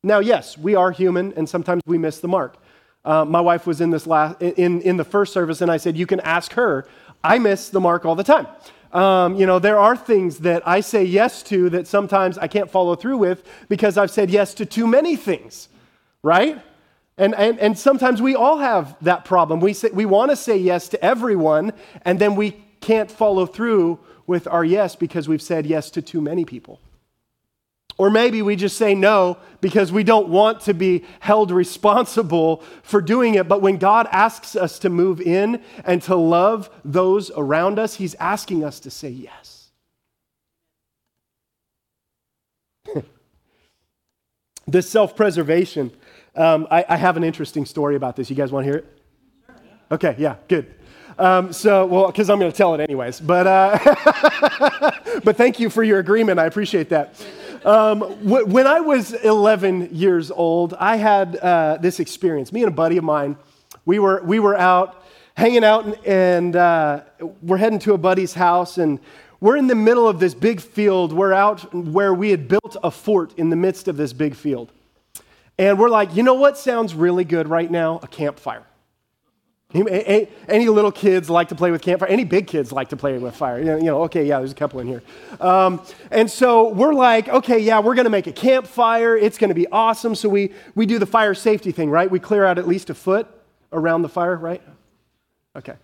Now, 0.04 0.20
yes, 0.20 0.58
we 0.58 0.76
are 0.76 0.92
human 0.92 1.34
and 1.34 1.50
sometimes 1.50 1.82
we 1.86 1.98
miss 1.98 2.20
the 2.20 2.28
mark. 2.28 2.58
Uh, 3.04 3.26
my 3.26 3.42
wife 3.42 3.66
was 3.66 3.82
in 3.82 3.90
this 3.90 4.06
last 4.06 4.42
in, 4.42 4.82
in 4.82 4.98
the 4.98 5.04
first 5.04 5.34
service, 5.34 5.62
and 5.62 5.72
I 5.72 5.78
said, 5.78 5.98
You 5.98 6.06
can 6.06 6.20
ask 6.20 6.54
her. 6.54 6.88
I 7.24 7.40
miss 7.40 7.70
the 7.70 7.80
mark 7.80 8.06
all 8.06 8.16
the 8.16 8.24
time. 8.24 8.48
Um, 8.92 9.36
you 9.36 9.46
know, 9.46 9.60
there 9.60 9.78
are 9.78 9.96
things 9.96 10.40
that 10.40 10.68
I 10.68 10.80
say 10.82 11.04
yes 11.04 11.44
to 11.44 11.70
that 11.70 11.88
sometimes 11.88 12.38
I 12.38 12.48
can't 12.48 12.72
follow 12.72 12.96
through 12.96 13.18
with 13.18 13.44
because 13.68 13.98
I've 13.98 14.10
said 14.10 14.32
yes 14.32 14.54
to 14.56 14.66
too 14.66 14.88
many 14.88 15.16
things, 15.16 15.70
right? 16.24 16.60
And, 17.18 17.36
and, 17.36 17.60
and 17.60 17.78
sometimes 17.78 18.22
we 18.22 18.36
all 18.36 18.58
have 18.58 18.96
that 19.02 19.26
problem. 19.26 19.60
We, 19.60 19.74
say, 19.74 19.90
we 19.92 20.06
want 20.06 20.32
to 20.32 20.36
say 20.36 20.58
yes 20.58 20.88
to 20.90 21.06
everyone, 21.06 21.74
and 22.04 22.18
then 22.18 22.36
we 22.36 22.52
can't 22.82 23.12
follow 23.12 23.46
through 23.46 24.00
with 24.26 24.48
our 24.48 24.64
yes 24.64 24.96
because 24.96 25.28
we've 25.28 25.42
said 25.42 25.66
yes 25.66 25.92
to 25.92 26.02
too 26.02 26.22
many 26.22 26.46
people. 26.46 26.80
Or 28.00 28.10
maybe 28.10 28.42
we 28.42 28.56
just 28.56 28.78
say 28.78 28.96
no 28.96 29.38
because 29.60 29.92
we 29.92 30.06
don't 30.06 30.30
want 30.30 30.62
to 30.62 30.74
be 30.74 31.04
held 31.20 31.52
responsible 31.52 32.64
for 32.82 33.02
doing 33.02 33.36
it. 33.36 33.50
But 33.50 33.62
when 33.62 33.76
God 33.76 34.08
asks 34.10 34.56
us 34.56 34.80
to 34.80 34.90
move 34.90 35.20
in 35.20 35.62
and 35.84 36.02
to 36.04 36.16
love 36.16 36.70
those 36.86 37.30
around 37.36 37.78
us, 37.78 37.96
He's 37.96 38.16
asking 38.16 38.64
us 38.64 38.80
to 38.80 38.90
say 38.90 39.10
yes. 39.10 39.68
this 44.66 44.90
self 44.90 45.14
preservation, 45.18 45.92
um, 46.38 46.70
I, 46.72 46.86
I, 46.88 46.96
have 46.96 47.18
an 47.18 47.26
interesting 47.26 47.66
story 47.66 47.98
about 47.98 48.16
this. 48.16 48.30
You 48.30 48.36
guys 48.38 48.50
want 48.50 48.66
to 48.66 48.72
hear 48.72 48.80
it? 48.80 48.86
Okay, 49.92 50.16
yeah, 50.18 50.38
good. 50.48 50.74
Um, 51.18 51.52
so, 51.52 51.86
well, 51.86 52.08
because 52.08 52.30
I'm 52.30 52.40
going 52.40 52.50
to 52.50 52.58
tell 52.58 52.74
it 52.76 52.80
anyways. 52.80 53.20
But, 53.20 53.46
uh, 53.46 53.78
but 55.26 55.36
thank 55.36 55.60
you 55.60 55.70
for 55.70 55.84
your 55.84 56.00
agreement. 56.00 56.40
I 56.40 56.46
appreciate 56.46 56.88
that. 56.90 57.16
Um, 57.66 58.02
when 58.24 58.68
I 58.68 58.80
was 58.80 59.14
11 59.14 59.94
years 59.94 60.32
old, 60.32 60.74
I 60.76 60.96
had 60.96 61.36
uh, 61.36 61.78
this 61.82 62.00
experience. 62.00 62.54
Me 62.54 62.62
and 62.62 62.70
a 62.70 62.76
buddy 62.76 62.98
of 62.98 63.04
mine, 63.04 63.38
we 63.86 64.00
were, 64.00 64.22
we 64.24 64.40
were 64.40 64.58
out 64.58 65.04
hanging 65.36 65.64
out, 65.64 65.86
and, 65.86 66.06
and 66.06 66.56
uh, 66.56 67.02
we're 67.42 67.58
heading 67.58 67.80
to 67.80 67.94
a 67.94 67.98
buddy's 67.98 68.34
house, 68.34 68.78
and 68.78 69.00
we're 69.40 69.56
in 69.56 69.68
the 69.68 69.76
middle 69.76 70.08
of 70.08 70.20
this 70.20 70.34
big 70.34 70.62
field. 70.62 71.14
We're 71.14 71.34
out 71.34 71.74
where 71.74 72.14
we 72.14 72.30
had 72.32 72.48
built 72.48 72.76
a 72.84 72.92
fort 72.92 73.34
in 73.38 73.50
the 73.50 73.56
midst 73.56 73.88
of 73.88 73.98
this 73.98 74.14
big 74.14 74.36
field. 74.36 74.72
And 75.58 75.80
we're 75.80 75.90
like, 75.90 76.16
you 76.16 76.24
know 76.24 76.36
what 76.36 76.58
sounds 76.58 76.94
really 76.94 77.24
good 77.24 77.48
right 77.48 77.70
now? 77.70 78.00
A 78.04 78.08
campfire. 78.08 78.66
Any 79.72 80.68
little 80.68 80.92
kids 80.92 81.30
like 81.30 81.50
to 81.50 81.56
play 81.56 81.70
with 81.70 81.84
campfire? 81.84 82.10
Any 82.10 82.24
big 82.24 82.48
kids 82.48 82.72
like 82.72 82.90
to 82.90 82.98
play 82.98 83.16
with 83.20 83.36
fire? 83.36 83.60
You 83.60 83.84
know, 83.84 84.02
okay, 84.06 84.26
yeah, 84.26 84.40
there's 84.40 84.52
a 84.52 84.56
couple 84.56 84.80
in 84.80 84.88
here. 84.88 85.04
Um, 85.40 85.86
and 86.10 86.30
so 86.30 86.70
we're 86.70 86.96
like, 86.96 87.30
okay, 87.30 87.60
yeah, 87.60 87.80
we're 87.80 87.94
going 87.94 88.06
to 88.06 88.10
make 88.10 88.26
a 88.26 88.32
campfire. 88.32 89.16
It's 89.16 89.38
going 89.38 89.50
to 89.50 89.56
be 89.56 89.68
awesome. 89.68 90.16
So 90.16 90.28
we, 90.28 90.54
we 90.74 90.88
do 90.88 90.98
the 90.98 91.06
fire 91.06 91.36
safety 91.36 91.72
thing, 91.72 91.92
right? 91.92 92.10
We 92.10 92.20
clear 92.20 92.46
out 92.46 92.58
at 92.58 92.68
least 92.68 92.90
a 92.90 92.96
foot 92.96 93.28
around 93.72 94.02
the 94.02 94.10
fire, 94.10 94.36
right? 94.38 94.64
Okay. 95.56 95.76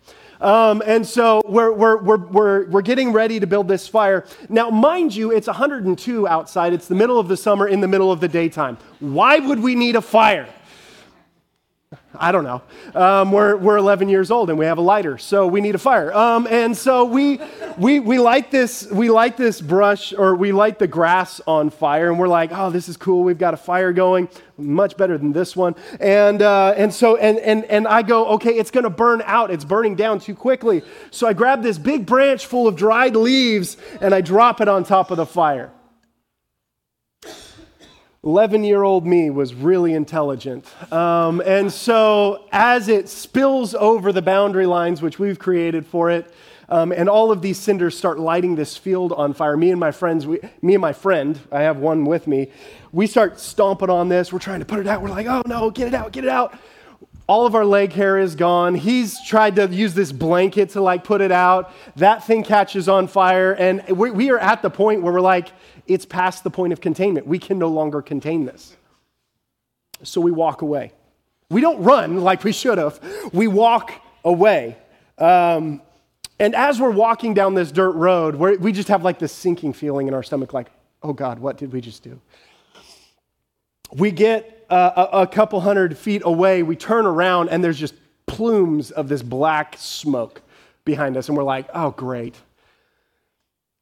Um, 0.42 0.82
and 0.84 1.06
so 1.06 1.44
we're, 1.46 1.72
we're, 1.72 2.02
we're, 2.02 2.18
we're, 2.18 2.66
we're 2.66 2.82
getting 2.82 3.14
ready 3.14 3.40
to 3.40 3.46
build 3.46 3.68
this 3.68 3.88
fire. 3.88 4.26
Now, 4.50 4.72
mind 4.72 5.16
you, 5.16 5.32
it's 5.32 5.46
102 5.46 6.28
outside. 6.28 6.74
It's 6.74 6.88
the 6.88 6.96
middle 6.96 7.20
of 7.20 7.28
the 7.28 7.38
summer 7.38 7.68
in 7.68 7.82
the 7.82 7.88
middle 7.88 8.12
of 8.12 8.20
the 8.20 8.28
daytime. 8.28 8.80
Why 9.00 9.38
would 9.38 9.60
we 9.60 9.76
need 9.76 9.96
a 9.96 10.02
fire? 10.02 10.50
I 12.18 12.32
don't 12.32 12.44
know. 12.44 12.62
Um, 12.94 13.32
we're, 13.32 13.56
we're 13.56 13.78
11 13.78 14.10
years 14.10 14.32
old 14.32 14.50
and 14.50 14.58
we 14.58 14.66
have 14.66 14.78
a 14.78 14.82
lighter, 14.82 15.18
so 15.18 15.48
we 15.48 15.62
need 15.62 15.76
a 15.76 15.80
fire. 15.80 16.14
Um, 16.14 16.48
and 16.50 16.76
so 16.76 17.06
we, 17.06 17.40
we, 17.78 18.00
we, 18.00 18.20
light 18.20 18.52
this, 18.52 18.90
we 18.92 19.10
light 19.10 19.38
this 19.38 19.62
brush 19.62 20.14
or 20.14 20.36
we 20.36 20.52
light 20.52 20.80
the 20.80 20.88
grass 20.88 21.42
on 21.48 21.70
fire 21.70 22.10
and 22.10 22.20
we're 22.20 22.28
like, 22.28 22.52
oh, 22.54 22.70
this 22.70 22.88
is 22.90 22.98
cool. 22.98 23.24
We've 23.24 23.38
got 23.38 23.54
a 23.54 23.58
fire 23.58 23.92
going, 23.92 24.30
much 24.58 24.98
better 24.98 25.18
than 25.18 25.34
this 25.34 25.56
one. 25.56 25.76
And, 26.00 26.42
uh, 26.42 26.74
and 26.78 26.94
so, 26.94 27.18
and, 27.18 27.38
and, 27.40 27.66
and 27.66 27.88
I 27.88 28.02
go, 28.02 28.28
okay, 28.36 28.52
it's 28.52 28.72
going 28.72 28.86
to 28.86 28.90
burn 28.90 29.22
out. 29.26 29.52
It's 29.52 29.66
burning 29.66 29.96
down 29.96 30.20
too 30.20 30.36
quickly. 30.36 30.84
So 31.12 31.28
I 31.28 31.34
grab 31.34 31.64
this 31.64 31.78
big 31.78 32.06
branch 32.06 32.46
full 32.46 32.68
of 32.68 32.76
dried 32.76 33.16
leaves 33.16 33.78
and 34.02 34.14
I 34.14 34.22
drop 34.22 34.62
it 34.62 34.68
on 34.68 34.84
top 34.84 35.12
of 35.12 35.18
the 35.18 35.26
fire. 35.26 35.72
11 38.26 38.64
year 38.64 38.82
old 38.82 39.06
me 39.06 39.30
was 39.30 39.54
really 39.54 39.94
intelligent. 39.94 40.66
Um, 40.92 41.42
and 41.46 41.72
so, 41.72 42.46
as 42.52 42.88
it 42.88 43.08
spills 43.08 43.76
over 43.76 44.12
the 44.12 44.24
boundary 44.24 44.66
lines 44.66 45.00
which 45.00 45.20
we've 45.20 45.38
created 45.38 45.86
for 45.86 46.10
it, 46.10 46.34
um, 46.68 46.92
and 46.92 47.08
all 47.08 47.32
of 47.32 47.44
these 47.44 47.60
cinders 47.60 47.96
start 47.96 48.18
lighting 48.18 48.56
this 48.56 48.76
field 48.76 49.14
on 49.14 49.36
fire. 49.36 49.56
Me 49.56 49.70
and 49.70 49.80
my 49.80 49.92
friends, 49.92 50.26
we, 50.26 50.40
me 50.64 50.74
and 50.74 50.82
my 50.82 50.94
friend, 50.94 51.40
I 51.52 51.62
have 51.62 51.78
one 51.78 52.06
with 52.06 52.26
me, 52.26 52.50
we 52.92 53.06
start 53.06 53.40
stomping 53.40 53.92
on 53.92 54.10
this. 54.10 54.34
We're 54.34 54.40
trying 54.40 54.62
to 54.62 54.66
put 54.66 54.80
it 54.80 54.88
out. 54.88 55.04
We're 55.04 55.10
like, 55.10 55.28
oh 55.28 55.44
no, 55.46 55.70
get 55.70 55.88
it 55.90 55.94
out, 55.94 56.12
get 56.12 56.24
it 56.24 56.30
out. 56.32 56.58
All 57.28 57.46
of 57.48 57.56
our 57.56 57.66
leg 57.66 57.92
hair 57.92 58.20
is 58.20 58.36
gone. 58.36 58.76
He's 58.76 59.20
tried 59.26 59.56
to 59.56 59.68
use 59.68 59.96
this 59.96 60.12
blanket 60.12 60.70
to 60.72 60.82
like 60.82 61.04
put 61.04 61.22
it 61.22 61.32
out. 61.32 61.72
That 61.96 62.24
thing 62.24 62.44
catches 62.44 62.88
on 62.88 63.08
fire. 63.08 63.54
And 63.54 63.84
we, 63.90 64.12
we 64.12 64.30
are 64.30 64.38
at 64.38 64.62
the 64.62 64.70
point 64.70 65.02
where 65.02 65.12
we're 65.12 65.22
like, 65.22 65.52
it's 65.88 66.06
past 66.06 66.44
the 66.44 66.52
point 66.52 66.72
of 66.72 66.82
containment. 66.82 67.26
We 67.26 67.40
can 67.40 67.58
no 67.58 67.70
longer 67.70 68.02
contain 68.02 68.46
this. 68.46 68.76
So 70.04 70.22
we 70.22 70.32
walk 70.32 70.62
away. 70.62 70.92
We 71.50 71.62
don't 71.62 71.82
run 71.84 72.22
like 72.22 72.44
we 72.44 72.52
should 72.52 72.78
have, 72.78 73.00
we 73.32 73.48
walk 73.48 73.92
away. 74.24 74.78
Um, 75.18 75.82
and 76.40 76.56
as 76.56 76.82
we're 76.82 76.92
walking 76.92 77.34
down 77.34 77.54
this 77.54 77.72
dirt 77.72 77.92
road, 77.92 78.36
we 78.36 78.72
just 78.72 78.90
have 78.90 79.04
like 79.04 79.20
this 79.20 79.32
sinking 79.32 79.74
feeling 79.74 80.08
in 80.08 80.14
our 80.14 80.24
stomach, 80.24 80.54
like, 80.54 80.68
oh 81.02 81.14
God, 81.14 81.40
what 81.40 81.58
did 81.58 81.72
we 81.72 81.82
just 81.82 82.04
do? 82.04 82.20
We 83.94 84.12
get 84.12 84.55
uh, 84.70 85.08
a, 85.12 85.22
a 85.22 85.28
couple 85.28 85.60
hundred 85.62 85.98
feet 85.98 86.22
away, 86.26 86.64
we 86.64 86.76
turn 86.76 87.06
around, 87.06 87.50
and 87.50 87.64
there's 87.64 87.80
just 87.80 87.96
plumes 88.26 88.92
of 88.92 89.08
this 89.08 89.22
black 89.22 89.76
smoke 89.78 90.42
behind 90.84 91.18
us, 91.18 91.28
and 91.28 91.38
we're 91.38 91.44
like, 91.44 91.68
oh, 91.74 91.92
great. 91.92 92.36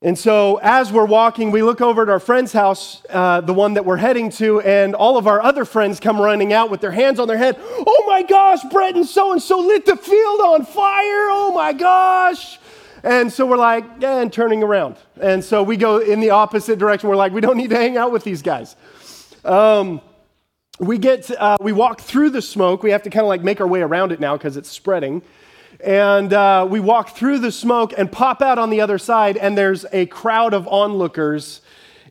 And 0.02 0.20
so, 0.20 0.60
as 0.62 0.92
we're 0.92 1.06
walking, 1.06 1.50
we 1.52 1.64
look 1.64 1.80
over 1.80 2.02
at 2.02 2.10
our 2.10 2.20
friend's 2.20 2.52
house, 2.52 3.02
uh, 3.10 3.40
the 3.40 3.54
one 3.54 3.76
that 3.76 3.86
we're 3.86 3.96
heading 3.96 4.30
to, 4.32 4.60
and 4.60 4.96
all 4.96 5.18
of 5.18 5.28
our 5.28 5.42
other 5.42 5.64
friends 5.64 6.02
come 6.02 6.20
running 6.20 6.52
out 6.52 6.70
with 6.70 6.82
their 6.82 6.92
hands 6.92 7.20
on 7.20 7.28
their 7.30 7.38
head. 7.38 7.58
Oh 7.62 8.04
my 8.06 8.22
gosh, 8.22 8.60
Brett 8.70 8.96
and 8.96 9.06
so 9.06 9.32
and 9.32 9.42
so 9.42 9.60
lit 9.60 9.86
the 9.86 9.96
field 9.96 10.42
on 10.42 10.66
fire. 10.66 11.30
Oh 11.32 11.54
my 11.56 11.72
gosh. 11.72 12.60
And 13.02 13.32
so 13.32 13.46
we're 13.46 13.56
like, 13.58 13.86
yeah, 14.00 14.20
and 14.20 14.32
turning 14.32 14.62
around. 14.62 14.98
And 15.22 15.42
so 15.42 15.64
we 15.64 15.78
go 15.78 16.00
in 16.00 16.20
the 16.20 16.32
opposite 16.32 16.80
direction. 16.80 17.10
We're 17.10 17.16
like, 17.16 17.32
we 17.32 17.42
don't 17.42 17.58
need 17.58 17.70
to 17.70 17.78
hang 17.78 17.96
out 17.96 18.12
with 18.12 18.26
these 18.26 18.42
guys. 18.42 18.76
Um, 19.46 20.02
we 20.80 20.98
get, 20.98 21.30
uh, 21.32 21.58
we 21.62 21.72
walk 21.72 22.02
through 22.02 22.32
the 22.32 22.42
smoke. 22.42 22.84
We 22.84 22.92
have 22.92 23.04
to 23.04 23.10
kind 23.10 23.24
of 23.24 23.30
like 23.30 23.44
make 23.44 23.62
our 23.62 23.68
way 23.68 23.82
around 23.82 24.12
it 24.12 24.20
now 24.20 24.38
because 24.38 24.58
it's 24.58 24.70
spreading. 24.70 25.22
And 25.84 26.32
uh, 26.34 26.68
we 26.70 26.80
walk 26.80 27.16
through 27.16 27.40
the 27.40 27.52
smoke 27.52 27.94
and 27.98 28.12
pop 28.12 28.42
out 28.42 28.58
on 28.58 28.70
the 28.70 28.82
other 28.82 28.98
side, 28.98 29.38
and 29.38 29.58
there's 29.58 29.86
a 29.92 30.06
crowd 30.06 30.54
of 30.54 30.68
onlookers 30.68 31.62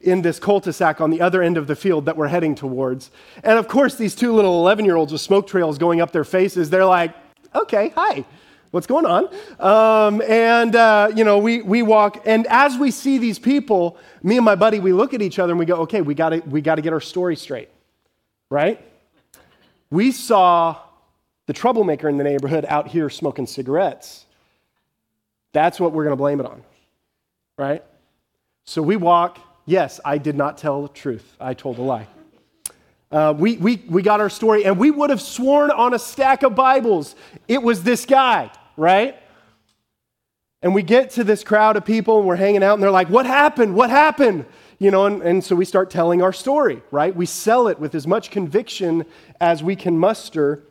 in 0.03 0.23
this 0.23 0.39
cul-de-sac 0.39 1.01
on 1.01 1.11
the 1.11 1.21
other 1.21 1.43
end 1.43 1.57
of 1.57 1.67
the 1.67 1.77
field 1.77 2.07
that 2.07 2.17
we're 2.17 2.29
heading 2.29 2.55
towards. 2.55 3.11
And 3.45 3.59
of 3.59 3.69
course, 3.69 3.95
these 3.95 4.15
two 4.15 4.33
little 4.35 4.59
11 4.61 4.85
year 4.85 4.97
olds 4.97 5.13
with 5.13 5.21
smoke 5.21 5.47
trails 5.47 5.79
going 5.79 6.01
up 6.01 6.13
their 6.13 6.25
faces, 6.25 6.71
they're 6.71 6.85
like, 6.85 7.15
okay, 7.55 7.93
hi. 7.95 8.25
What's 8.73 8.87
going 8.87 9.05
on? 9.05 9.29
Um, 9.61 10.23
and, 10.23 10.75
uh, 10.75 11.11
you 11.15 11.25
know, 11.25 11.39
we, 11.39 11.61
we 11.61 11.83
walk, 11.83 12.23
and 12.25 12.47
as 12.47 12.79
we 12.79 12.91
see 12.91 13.19
these 13.19 13.39
people, 13.39 13.99
me 14.23 14.37
and 14.37 14.45
my 14.45 14.55
buddy, 14.55 14.81
we 14.81 14.95
look 14.95 15.13
at 15.13 15.21
each 15.21 15.39
other 15.39 15.53
and 15.53 15.59
we 15.59 15.67
go, 15.67 15.77
okay, 15.83 16.01
we 16.01 16.15
gotta, 16.15 16.43
we 16.47 16.63
gotta 16.63 16.81
get 16.81 16.93
our 16.93 17.01
story 17.01 17.37
straight, 17.37 17.69
right? 18.53 18.79
We 19.91 20.13
saw 20.13 20.79
the 21.47 21.55
troublemaker 21.55 22.07
in 22.07 22.19
the 22.19 22.25
neighborhood 22.25 22.67
out 22.69 22.87
here 22.87 23.09
smoking 23.09 23.47
cigarettes. 23.47 24.27
That's 25.53 25.81
what 25.81 25.93
we're 25.93 26.05
going 26.05 26.13
to 26.13 26.21
blame 26.21 26.39
it 26.39 26.45
on, 26.45 26.63
right? 27.57 27.83
So 28.65 28.83
we 28.83 28.97
walk. 28.97 29.39
Yes, 29.65 30.01
I 30.05 30.19
did 30.19 30.37
not 30.37 30.59
tell 30.59 30.83
the 30.83 30.89
truth. 30.89 31.35
I 31.41 31.55
told 31.55 31.79
a 31.79 31.83
lie. 31.83 32.07
Uh, 33.11 33.35
we, 33.37 33.57
we, 33.57 33.83
we 33.89 34.03
got 34.03 34.21
our 34.21 34.31
story, 34.31 34.67
and 34.67 34.79
we 34.79 34.91
would 34.91 35.09
have 35.09 35.23
sworn 35.23 35.71
on 35.71 35.95
a 35.95 35.99
stack 35.99 36.43
of 36.43 36.55
Bibles 36.55 37.15
it 37.49 37.63
was 37.63 37.83
this 37.83 38.05
guy, 38.05 38.51
right? 38.77 39.17
And 40.61 40.75
we 40.75 40.83
get 40.83 41.11
to 41.13 41.25
this 41.25 41.43
crowd 41.43 41.77
of 41.77 41.87
people, 41.87 42.19
and 42.19 42.29
we're 42.29 42.37
hanging 42.37 42.63
out, 42.63 42.75
and 42.75 42.83
they're 42.83 42.91
like, 42.91 43.09
What 43.09 43.25
happened? 43.25 43.75
What 43.75 43.89
happened? 43.89 44.45
You 44.83 44.91
know, 44.91 45.07
and, 45.07 45.23
and 45.23 45.45
so 45.45 45.55
we 45.55 45.65
start 45.65 45.91
telling 45.91 46.23
our 46.23 46.33
story, 46.33 46.83
right? 46.91 47.15
We 47.15 47.25
sell 47.25 47.69
it 47.69 47.79
with 47.79 47.95
as 47.95 48.05
much 48.05 48.33
conviction 48.33 49.07
as 49.41 49.63
we 49.63 49.77
can 49.77 49.97
muster. 49.97 50.65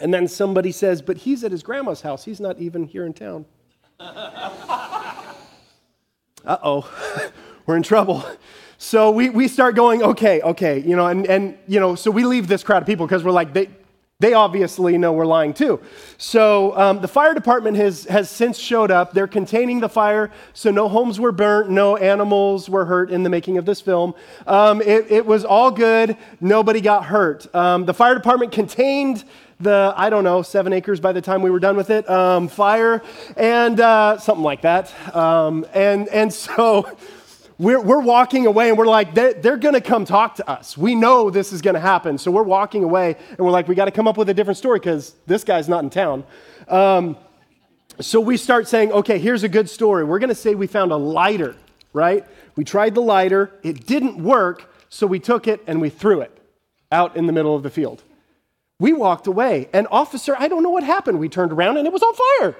And 0.00 0.12
then 0.12 0.26
somebody 0.26 0.72
says, 0.72 1.00
But 1.00 1.18
he's 1.18 1.44
at 1.44 1.52
his 1.52 1.62
grandma's 1.62 2.00
house. 2.00 2.24
He's 2.24 2.40
not 2.40 2.58
even 2.58 2.82
here 2.82 3.06
in 3.06 3.12
town. 3.12 3.44
uh 4.00 5.22
oh, 6.44 7.30
we're 7.66 7.76
in 7.76 7.84
trouble. 7.84 8.24
So 8.78 9.12
we, 9.12 9.30
we 9.30 9.46
start 9.46 9.76
going, 9.76 10.02
okay, 10.02 10.40
okay, 10.40 10.80
you 10.80 10.96
know, 10.96 11.06
and, 11.06 11.24
and, 11.26 11.56
you 11.68 11.78
know, 11.78 11.94
so 11.94 12.10
we 12.10 12.24
leave 12.24 12.48
this 12.48 12.64
crowd 12.64 12.82
of 12.82 12.86
people 12.86 13.06
because 13.06 13.22
we're 13.22 13.30
like, 13.30 13.52
they, 13.52 13.68
they 14.20 14.34
obviously 14.34 14.96
know 14.98 15.12
we're 15.12 15.26
lying 15.26 15.52
too. 15.52 15.80
So 16.18 16.76
um, 16.76 17.00
the 17.00 17.08
fire 17.08 17.34
department 17.34 17.78
has, 17.78 18.04
has 18.04 18.30
since 18.30 18.58
showed 18.58 18.90
up. 18.90 19.12
They're 19.12 19.26
containing 19.26 19.80
the 19.80 19.88
fire, 19.88 20.30
so 20.52 20.70
no 20.70 20.88
homes 20.88 21.18
were 21.18 21.32
burnt, 21.32 21.70
no 21.70 21.96
animals 21.96 22.68
were 22.68 22.84
hurt 22.84 23.10
in 23.10 23.22
the 23.22 23.30
making 23.30 23.56
of 23.56 23.64
this 23.64 23.80
film. 23.80 24.14
Um, 24.46 24.82
it, 24.82 25.10
it, 25.10 25.26
was 25.26 25.44
all 25.44 25.70
good, 25.70 26.16
nobody 26.40 26.80
got 26.80 27.06
hurt. 27.06 27.52
Um, 27.54 27.86
the 27.86 27.94
fire 27.94 28.14
department 28.14 28.52
contained 28.52 29.24
the, 29.58 29.94
I 29.96 30.10
don't 30.10 30.24
know, 30.24 30.42
seven 30.42 30.72
acres 30.72 31.00
by 31.00 31.12
the 31.12 31.20
time 31.20 31.42
we 31.42 31.50
were 31.50 31.58
done 31.58 31.76
with 31.76 31.90
it, 31.90 32.08
um, 32.08 32.48
fire, 32.48 33.02
and 33.36 33.80
uh, 33.80 34.18
something 34.18 34.44
like 34.44 34.62
that. 34.62 34.92
Um, 35.14 35.66
and, 35.74 36.08
and 36.08 36.32
so 36.32 36.90
we're, 37.60 37.78
we're 37.78 38.00
walking 38.00 38.46
away 38.46 38.70
and 38.70 38.78
we're 38.78 38.86
like, 38.86 39.12
they're, 39.12 39.34
they're 39.34 39.58
going 39.58 39.74
to 39.74 39.82
come 39.82 40.06
talk 40.06 40.36
to 40.36 40.48
us. 40.48 40.78
We 40.78 40.94
know 40.94 41.28
this 41.28 41.52
is 41.52 41.60
going 41.60 41.74
to 41.74 41.80
happen. 41.80 42.16
So 42.16 42.30
we're 42.30 42.42
walking 42.42 42.84
away 42.84 43.16
and 43.28 43.38
we're 43.38 43.50
like, 43.50 43.68
we 43.68 43.74
got 43.74 43.84
to 43.84 43.90
come 43.90 44.08
up 44.08 44.16
with 44.16 44.30
a 44.30 44.34
different 44.34 44.56
story 44.56 44.78
because 44.78 45.14
this 45.26 45.44
guy's 45.44 45.68
not 45.68 45.84
in 45.84 45.90
town. 45.90 46.24
Um, 46.68 47.18
so 48.00 48.18
we 48.18 48.38
start 48.38 48.66
saying, 48.66 48.92
okay, 48.92 49.18
here's 49.18 49.42
a 49.42 49.48
good 49.48 49.68
story. 49.68 50.04
We're 50.04 50.20
going 50.20 50.30
to 50.30 50.34
say 50.34 50.54
we 50.54 50.68
found 50.68 50.90
a 50.90 50.96
lighter, 50.96 51.54
right? 51.92 52.24
We 52.56 52.64
tried 52.64 52.94
the 52.94 53.02
lighter, 53.02 53.52
it 53.62 53.86
didn't 53.86 54.24
work, 54.24 54.74
so 54.88 55.06
we 55.06 55.20
took 55.20 55.46
it 55.46 55.62
and 55.66 55.82
we 55.82 55.90
threw 55.90 56.22
it 56.22 56.34
out 56.90 57.14
in 57.14 57.26
the 57.26 57.32
middle 57.32 57.54
of 57.54 57.62
the 57.62 57.70
field. 57.70 58.02
We 58.78 58.94
walked 58.94 59.26
away. 59.26 59.68
And, 59.74 59.86
officer, 59.90 60.34
I 60.38 60.48
don't 60.48 60.62
know 60.62 60.70
what 60.70 60.82
happened. 60.82 61.18
We 61.18 61.28
turned 61.28 61.52
around 61.52 61.76
and 61.76 61.86
it 61.86 61.92
was 61.92 62.02
on 62.02 62.14
fire. 62.14 62.56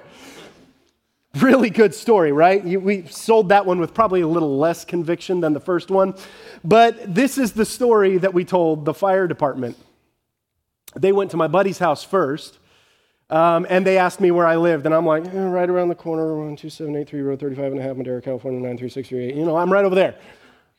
Really 1.41 1.69
good 1.69 1.95
story, 1.95 2.33
right? 2.33 2.61
We 2.63 3.07
sold 3.07 3.49
that 3.49 3.65
one 3.65 3.79
with 3.79 3.93
probably 3.93 4.19
a 4.19 4.27
little 4.27 4.57
less 4.57 4.83
conviction 4.83 5.39
than 5.39 5.53
the 5.53 5.61
first 5.61 5.89
one. 5.89 6.13
But 6.61 7.15
this 7.15 7.37
is 7.37 7.53
the 7.53 7.63
story 7.63 8.17
that 8.17 8.33
we 8.33 8.43
told 8.43 8.83
the 8.83 8.93
fire 8.93 9.27
department. 9.27 9.77
They 10.93 11.13
went 11.13 11.31
to 11.31 11.37
my 11.37 11.47
buddy's 11.47 11.79
house 11.79 12.03
first, 12.03 12.59
um, 13.29 13.65
and 13.69 13.85
they 13.85 13.97
asked 13.97 14.19
me 14.19 14.31
where 14.31 14.45
I 14.45 14.57
lived. 14.57 14.85
And 14.85 14.93
I'm 14.93 15.05
like, 15.05 15.25
eh, 15.25 15.39
right 15.39 15.69
around 15.69 15.87
the 15.87 15.95
corner, 15.95 16.27
12783 16.27 17.21
Road 17.21 17.39
35 17.39 17.71
and 17.71 17.79
a 17.79 17.83
half, 17.83 17.95
Madera, 17.95 18.21
California, 18.21 18.59
93638. 18.59 19.35
You 19.35 19.45
know, 19.45 19.55
I'm 19.55 19.71
right 19.71 19.85
over 19.85 19.95
there. 19.95 20.15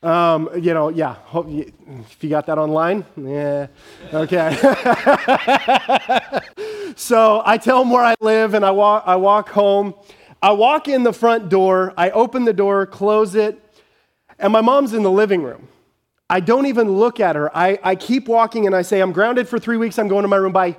Um, 0.02 0.50
you 0.60 0.74
know, 0.74 0.90
yeah, 0.90 1.16
if 1.32 2.22
you 2.22 2.28
got 2.28 2.44
that 2.46 2.58
online, 2.58 3.06
yeah, 3.16 3.68
okay. 4.12 4.52
so 6.96 7.40
I 7.46 7.56
tell 7.56 7.78
them 7.78 7.90
where 7.90 8.04
I 8.04 8.16
live 8.20 8.54
and 8.54 8.66
I 8.66 8.72
walk, 8.72 9.04
I 9.06 9.16
walk 9.16 9.48
home. 9.48 9.94
I 10.42 10.50
walk 10.50 10.88
in 10.88 11.04
the 11.04 11.12
front 11.12 11.48
door, 11.48 11.94
I 11.96 12.10
open 12.10 12.44
the 12.44 12.52
door, 12.52 12.84
close 12.84 13.36
it, 13.36 13.62
and 14.40 14.52
my 14.52 14.60
mom's 14.60 14.92
in 14.92 15.04
the 15.04 15.10
living 15.10 15.42
room. 15.44 15.68
I 16.28 16.40
don't 16.40 16.66
even 16.66 16.90
look 16.90 17.20
at 17.20 17.36
her. 17.36 17.56
I, 17.56 17.78
I 17.82 17.94
keep 17.94 18.26
walking 18.26 18.66
and 18.66 18.74
I 18.74 18.82
say, 18.82 19.00
I'm 19.00 19.12
grounded 19.12 19.48
for 19.48 19.60
three 19.60 19.76
weeks, 19.76 19.98
I'm 20.00 20.08
going 20.08 20.22
to 20.22 20.28
my 20.28 20.36
room, 20.36 20.52
bye. 20.52 20.76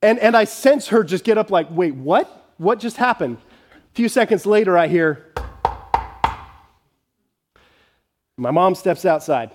And, 0.00 0.18
and 0.20 0.34
I 0.34 0.44
sense 0.44 0.88
her 0.88 1.04
just 1.04 1.22
get 1.22 1.36
up, 1.36 1.50
like, 1.50 1.66
wait, 1.70 1.94
what? 1.94 2.52
What 2.56 2.80
just 2.80 2.96
happened? 2.96 3.36
A 3.72 3.94
few 3.94 4.08
seconds 4.08 4.46
later, 4.46 4.78
I 4.78 4.86
hear, 4.86 5.26
my 8.38 8.52
mom 8.52 8.74
steps 8.74 9.04
outside. 9.04 9.50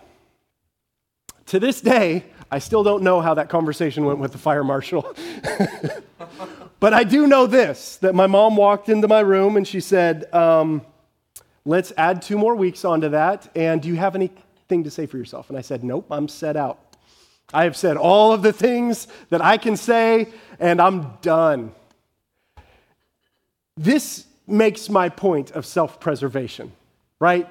To 1.48 1.60
this 1.60 1.82
day, 1.82 2.26
I 2.52 2.60
still 2.60 2.84
don't 2.84 3.02
know 3.02 3.20
how 3.20 3.34
that 3.34 3.50
conversation 3.50 4.06
went 4.06 4.20
with 4.20 4.32
the 4.32 4.38
fire 4.38 4.64
marshal. 4.64 5.16
but 6.84 6.94
I 6.94 7.06
do 7.06 7.28
know 7.28 7.48
this 7.48 7.96
that 8.02 8.14
my 8.14 8.28
mom 8.28 8.58
walked 8.58 8.90
into 8.90 9.08
my 9.08 9.22
room 9.22 9.56
and 9.56 9.66
she 9.66 9.80
said, 9.80 10.26
um, 10.34 10.82
Let's 11.64 11.94
add 11.96 12.22
two 12.22 12.38
more 12.38 12.56
weeks 12.56 12.84
onto 12.84 13.08
that. 13.08 13.50
And 13.56 13.82
do 13.82 13.88
you 13.88 13.96
have 13.96 14.16
anything 14.16 14.84
to 14.84 14.92
say 14.92 15.06
for 15.06 15.18
yourself? 15.18 15.48
And 15.48 15.58
I 15.58 15.62
said, 15.62 15.82
Nope, 15.82 16.08
I'm 16.12 16.28
set 16.28 16.58
out. 16.58 16.98
I 17.54 17.64
have 17.64 17.78
said 17.78 17.96
all 17.96 18.34
of 18.34 18.42
the 18.42 18.52
things 18.52 19.08
that 19.30 19.42
I 19.42 19.56
can 19.56 19.78
say, 19.78 20.28
and 20.60 20.82
I'm 20.82 21.14
done. 21.22 21.72
This 23.78 24.26
makes 24.46 24.90
my 24.90 25.08
point 25.08 25.52
of 25.52 25.66
self 25.66 26.02
preservation, 26.02 26.74
right? 27.18 27.48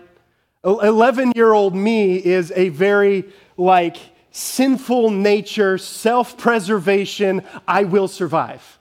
11 0.62 1.32
year 1.36 1.54
old 1.54 1.74
me 1.74 2.16
is 2.16 2.52
a 2.54 2.68
very 2.68 3.24
like 3.56 3.96
sinful 4.30 5.08
nature, 5.08 5.78
self 5.78 6.36
preservation. 6.36 7.42
I 7.66 7.84
will 7.84 8.08
survive. 8.08 8.78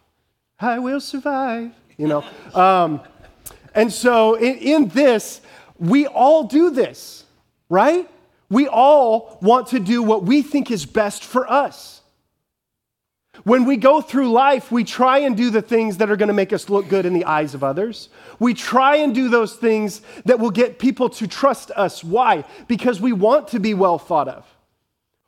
I 0.61 0.79
will 0.79 1.01
survive, 1.01 1.71
you 1.97 2.07
know. 2.07 2.23
Um, 2.53 3.01
and 3.73 3.91
so 3.91 4.35
in, 4.35 4.57
in 4.57 4.87
this, 4.89 5.41
we 5.79 6.05
all 6.05 6.43
do 6.43 6.69
this, 6.69 7.25
right? 7.69 8.09
We 8.49 8.67
all 8.67 9.39
want 9.41 9.67
to 9.67 9.79
do 9.79 10.03
what 10.03 10.23
we 10.23 10.41
think 10.41 10.69
is 10.69 10.85
best 10.85 11.23
for 11.23 11.51
us. 11.51 12.01
When 13.43 13.65
we 13.65 13.77
go 13.77 14.01
through 14.01 14.31
life, 14.31 14.71
we 14.71 14.83
try 14.83 15.19
and 15.19 15.35
do 15.35 15.49
the 15.49 15.61
things 15.61 15.97
that 15.97 16.11
are 16.11 16.17
going 16.17 16.27
to 16.27 16.33
make 16.33 16.53
us 16.53 16.69
look 16.69 16.89
good 16.89 17.05
in 17.05 17.13
the 17.13 17.25
eyes 17.25 17.55
of 17.55 17.63
others. 17.63 18.09
We 18.39 18.53
try 18.53 18.97
and 18.97 19.15
do 19.15 19.29
those 19.29 19.55
things 19.55 20.01
that 20.25 20.39
will 20.39 20.51
get 20.51 20.77
people 20.77 21.09
to 21.09 21.27
trust 21.27 21.71
us. 21.71 22.03
Why? 22.03 22.43
Because 22.67 23.01
we 23.01 23.13
want 23.13 23.47
to 23.49 23.59
be 23.59 23.73
well 23.73 23.97
thought 23.97 24.27
of. 24.27 24.45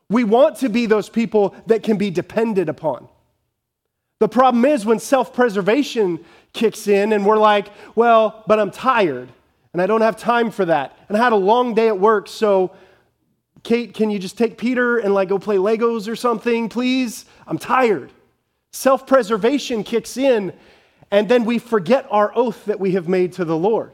We 0.10 0.26
want 0.26 0.58
to 0.58 0.70
be 0.70 0.86
those 0.86 1.10
people 1.10 1.56
that 1.66 1.82
can 1.82 1.98
be 1.98 2.12
depended 2.12 2.70
upon. 2.70 3.08
The 4.24 4.30
problem 4.30 4.64
is 4.64 4.86
when 4.86 5.00
self 5.00 5.34
preservation 5.34 6.24
kicks 6.54 6.88
in 6.88 7.12
and 7.12 7.26
we're 7.26 7.38
like, 7.38 7.68
well, 7.94 8.46
but 8.48 8.58
I'm 8.58 8.72
tired 8.72 9.28
and 9.74 9.82
I 9.82 9.86
don't 9.86 10.00
have 10.00 10.16
time 10.16 10.50
for 10.50 10.64
that. 10.64 10.98
And 11.10 11.18
I 11.18 11.22
had 11.22 11.34
a 11.34 11.36
long 11.36 11.74
day 11.74 11.90
at 11.90 12.00
work, 12.00 12.30
so 12.30 12.72
Kate, 13.64 13.94
can 13.94 14.10
you 14.10 14.20
just 14.20 14.38
take 14.38 14.58
Peter 14.58 14.98
and 14.98 15.14
like 15.14 15.28
go 15.28 15.38
play 15.38 15.58
Legos 15.58 16.08
or 16.08 16.16
something, 16.16 16.70
please? 16.70 17.26
I'm 17.48 17.58
tired. 17.58 18.14
Self 18.72 19.06
preservation 19.06 19.84
kicks 19.84 20.16
in, 20.16 20.54
and 21.12 21.28
then 21.28 21.44
we 21.44 21.60
forget 21.60 22.08
our 22.10 22.32
oath 22.34 22.64
that 22.64 22.80
we 22.80 22.94
have 22.94 23.10
made 23.10 23.34
to 23.34 23.44
the 23.44 23.58
Lord. 23.58 23.92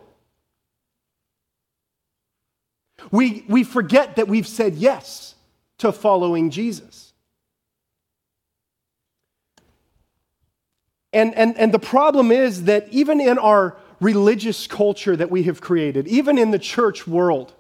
We, 3.09 3.45
we 3.47 3.63
forget 3.63 4.17
that 4.17 4.27
we've 4.27 4.47
said 4.47 4.75
yes 4.75 5.33
to 5.79 5.91
following 5.91 6.51
Jesus. 6.51 7.08
And, 11.11 11.33
and, 11.35 11.57
and 11.57 11.73
the 11.73 11.79
problem 11.79 12.31
is 12.31 12.65
that 12.65 12.87
even 12.91 13.19
in 13.19 13.37
our 13.37 13.75
religious 13.99 14.67
culture 14.67 15.15
that 15.15 15.31
we 15.31 15.43
have 15.43 15.59
created, 15.61 16.07
even 16.07 16.37
in 16.37 16.51
the 16.51 16.59
church 16.59 17.07
world, 17.07 17.53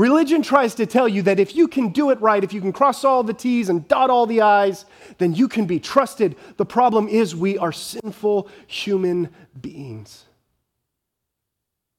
Religion 0.00 0.40
tries 0.40 0.74
to 0.76 0.86
tell 0.86 1.06
you 1.06 1.20
that 1.20 1.38
if 1.38 1.54
you 1.54 1.68
can 1.68 1.90
do 1.90 2.08
it 2.08 2.18
right, 2.22 2.42
if 2.42 2.54
you 2.54 2.60
can 2.62 2.72
cross 2.72 3.04
all 3.04 3.22
the 3.22 3.34
T's 3.34 3.68
and 3.68 3.86
dot 3.86 4.08
all 4.08 4.24
the 4.24 4.40
I's, 4.40 4.86
then 5.18 5.34
you 5.34 5.46
can 5.46 5.66
be 5.66 5.78
trusted. 5.78 6.36
The 6.56 6.64
problem 6.64 7.06
is 7.06 7.36
we 7.36 7.58
are 7.58 7.70
sinful 7.70 8.48
human 8.66 9.28
beings. 9.60 10.24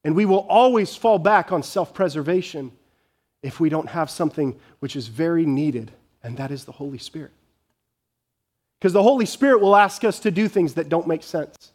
And 0.03 0.15
we 0.15 0.25
will 0.25 0.47
always 0.49 0.95
fall 0.95 1.19
back 1.19 1.51
on 1.51 1.61
self 1.61 1.93
preservation 1.93 2.71
if 3.43 3.59
we 3.59 3.69
don't 3.69 3.89
have 3.89 4.09
something 4.09 4.59
which 4.79 4.95
is 4.95 5.07
very 5.07 5.45
needed, 5.45 5.91
and 6.23 6.37
that 6.37 6.49
is 6.49 6.65
the 6.65 6.71
Holy 6.71 6.97
Spirit. 6.97 7.33
Because 8.81 8.93
the 8.93 9.03
Holy 9.03 9.27
Spirit 9.27 9.61
will 9.61 9.75
ask 9.75 10.03
us 10.03 10.17
to 10.21 10.31
do 10.31 10.47
things 10.47 10.73
that 10.73 10.89
don't 10.89 11.05
make 11.05 11.21
sense. 11.21 11.71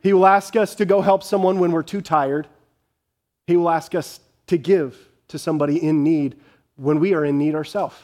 He 0.00 0.12
will 0.12 0.28
ask 0.28 0.54
us 0.54 0.76
to 0.76 0.84
go 0.84 1.00
help 1.00 1.24
someone 1.24 1.58
when 1.58 1.72
we're 1.72 1.82
too 1.82 2.00
tired. 2.00 2.46
He 3.48 3.56
will 3.56 3.68
ask 3.68 3.96
us 3.96 4.20
to 4.46 4.56
give 4.56 4.96
to 5.26 5.40
somebody 5.40 5.82
in 5.82 6.04
need 6.04 6.36
when 6.76 7.00
we 7.00 7.14
are 7.14 7.24
in 7.24 7.36
need 7.36 7.56
ourselves. 7.56 7.96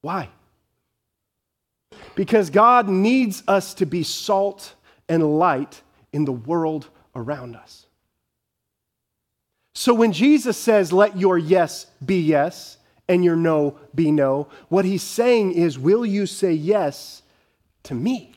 Why? 0.00 0.28
Because 2.14 2.50
God 2.50 2.88
needs 2.88 3.42
us 3.48 3.74
to 3.74 3.84
be 3.84 4.04
salt 4.04 4.74
and 5.08 5.40
light 5.40 5.82
in 6.12 6.24
the 6.24 6.30
world 6.30 6.88
around 7.16 7.56
us. 7.56 7.86
So 9.74 9.92
when 9.92 10.12
Jesus 10.12 10.56
says, 10.56 10.92
let 10.92 11.18
your 11.18 11.36
yes 11.36 11.86
be 12.04 12.20
yes 12.20 12.76
and 13.10 13.24
your 13.24 13.36
no 13.36 13.76
be 13.92 14.12
no, 14.12 14.46
what 14.68 14.84
he's 14.84 15.02
saying 15.02 15.52
is, 15.52 15.78
will 15.78 16.06
you 16.06 16.26
say 16.26 16.52
yes 16.52 17.22
to 17.82 17.94
me? 17.94 18.32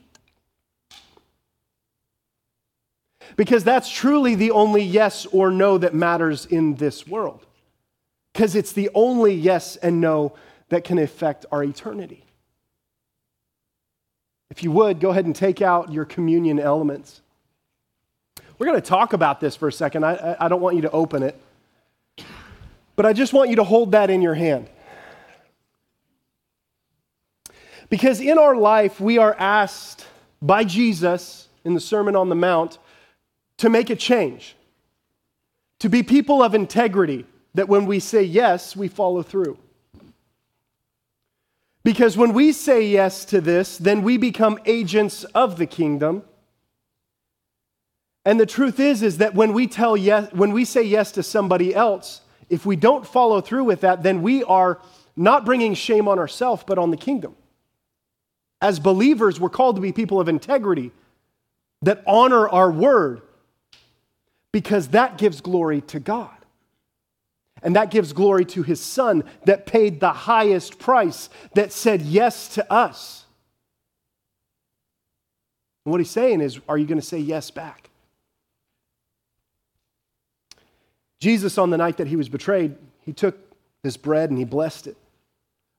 Because 3.36 3.62
that's 3.62 3.88
truly 3.88 4.34
the 4.34 4.50
only 4.50 4.82
yes 4.82 5.26
or 5.26 5.50
no 5.50 5.78
that 5.78 5.94
matters 5.94 6.44
in 6.44 6.74
this 6.74 7.06
world. 7.06 7.46
Because 8.32 8.56
it's 8.56 8.72
the 8.72 8.90
only 8.94 9.32
yes 9.32 9.76
and 9.76 10.00
no 10.00 10.34
that 10.68 10.82
can 10.82 10.98
affect 10.98 11.46
our 11.52 11.62
eternity. 11.62 12.24
If 14.50 14.64
you 14.64 14.72
would, 14.72 14.98
go 14.98 15.10
ahead 15.10 15.24
and 15.24 15.36
take 15.36 15.62
out 15.62 15.92
your 15.92 16.04
communion 16.04 16.58
elements. 16.58 17.20
We're 18.58 18.66
going 18.66 18.80
to 18.80 18.88
talk 18.88 19.12
about 19.12 19.40
this 19.40 19.54
for 19.54 19.68
a 19.68 19.72
second. 19.72 20.04
I, 20.04 20.36
I 20.40 20.48
don't 20.48 20.60
want 20.60 20.76
you 20.76 20.82
to 20.82 20.90
open 20.90 21.22
it, 21.22 21.40
but 22.96 23.06
I 23.06 23.12
just 23.12 23.32
want 23.32 23.50
you 23.50 23.56
to 23.56 23.64
hold 23.64 23.92
that 23.92 24.10
in 24.10 24.22
your 24.22 24.34
hand. 24.34 24.68
Because 27.88 28.20
in 28.20 28.38
our 28.38 28.56
life, 28.56 29.00
we 29.00 29.18
are 29.18 29.34
asked 29.38 30.06
by 30.40 30.64
Jesus 30.64 31.48
in 31.64 31.74
the 31.74 31.80
Sermon 31.80 32.16
on 32.16 32.28
the 32.28 32.34
Mount 32.34 32.78
to 33.58 33.68
make 33.68 33.90
a 33.90 33.96
change, 33.96 34.56
to 35.78 35.88
be 35.88 36.02
people 36.02 36.42
of 36.42 36.54
integrity, 36.54 37.24
that 37.54 37.68
when 37.68 37.86
we 37.86 38.00
say 38.00 38.22
yes, 38.22 38.74
we 38.74 38.88
follow 38.88 39.22
through. 39.22 39.58
Because 41.84 42.16
when 42.16 42.32
we 42.32 42.52
say 42.52 42.84
yes 42.86 43.24
to 43.26 43.40
this, 43.40 43.76
then 43.76 44.02
we 44.02 44.16
become 44.16 44.58
agents 44.64 45.24
of 45.24 45.58
the 45.58 45.66
kingdom. 45.66 46.24
And 48.24 48.40
the 48.40 48.46
truth 48.46 48.80
is 48.80 49.02
is 49.02 49.18
that 49.18 49.34
when 49.34 49.52
we 49.52 49.66
tell 49.66 49.96
yes 49.96 50.32
when 50.32 50.52
we 50.52 50.64
say 50.64 50.82
yes 50.82 51.12
to 51.12 51.22
somebody 51.22 51.74
else, 51.74 52.22
if 52.48 52.66
we 52.66 52.76
don't 52.76 53.06
follow 53.06 53.40
through 53.40 53.64
with 53.64 53.82
that, 53.82 54.02
then 54.02 54.22
we 54.22 54.44
are 54.44 54.80
not 55.16 55.44
bringing 55.44 55.74
shame 55.74 56.08
on 56.08 56.18
ourselves 56.18 56.64
but 56.66 56.78
on 56.78 56.90
the 56.90 56.96
kingdom. 56.96 57.34
As 58.60 58.78
believers, 58.78 59.38
we're 59.38 59.50
called 59.50 59.76
to 59.76 59.82
be 59.82 59.92
people 59.92 60.20
of 60.20 60.28
integrity 60.28 60.92
that 61.82 62.02
honor 62.06 62.48
our 62.48 62.70
word, 62.70 63.20
because 64.52 64.88
that 64.88 65.18
gives 65.18 65.40
glory 65.40 65.80
to 65.82 66.00
God. 66.00 66.30
And 67.62 67.76
that 67.76 67.90
gives 67.90 68.12
glory 68.12 68.44
to 68.46 68.62
his 68.62 68.80
son 68.80 69.24
that 69.44 69.66
paid 69.66 70.00
the 70.00 70.12
highest 70.12 70.78
price, 70.78 71.30
that 71.54 71.72
said 71.72 72.02
yes 72.02 72.48
to 72.54 72.72
us. 72.72 73.24
And 75.84 75.90
what 75.90 76.00
he's 76.00 76.10
saying 76.10 76.40
is, 76.40 76.60
are 76.68 76.78
you 76.78 76.86
going 76.86 77.00
to 77.00 77.06
say 77.06 77.18
yes 77.18 77.50
back? 77.50 77.90
Jesus, 81.20 81.58
on 81.58 81.70
the 81.70 81.78
night 81.78 81.96
that 81.98 82.06
he 82.06 82.16
was 82.16 82.28
betrayed, 82.28 82.76
he 83.00 83.12
took 83.12 83.38
this 83.82 83.96
bread 83.96 84.30
and 84.30 84.38
he 84.38 84.44
blessed 84.44 84.86
it. 84.86 84.96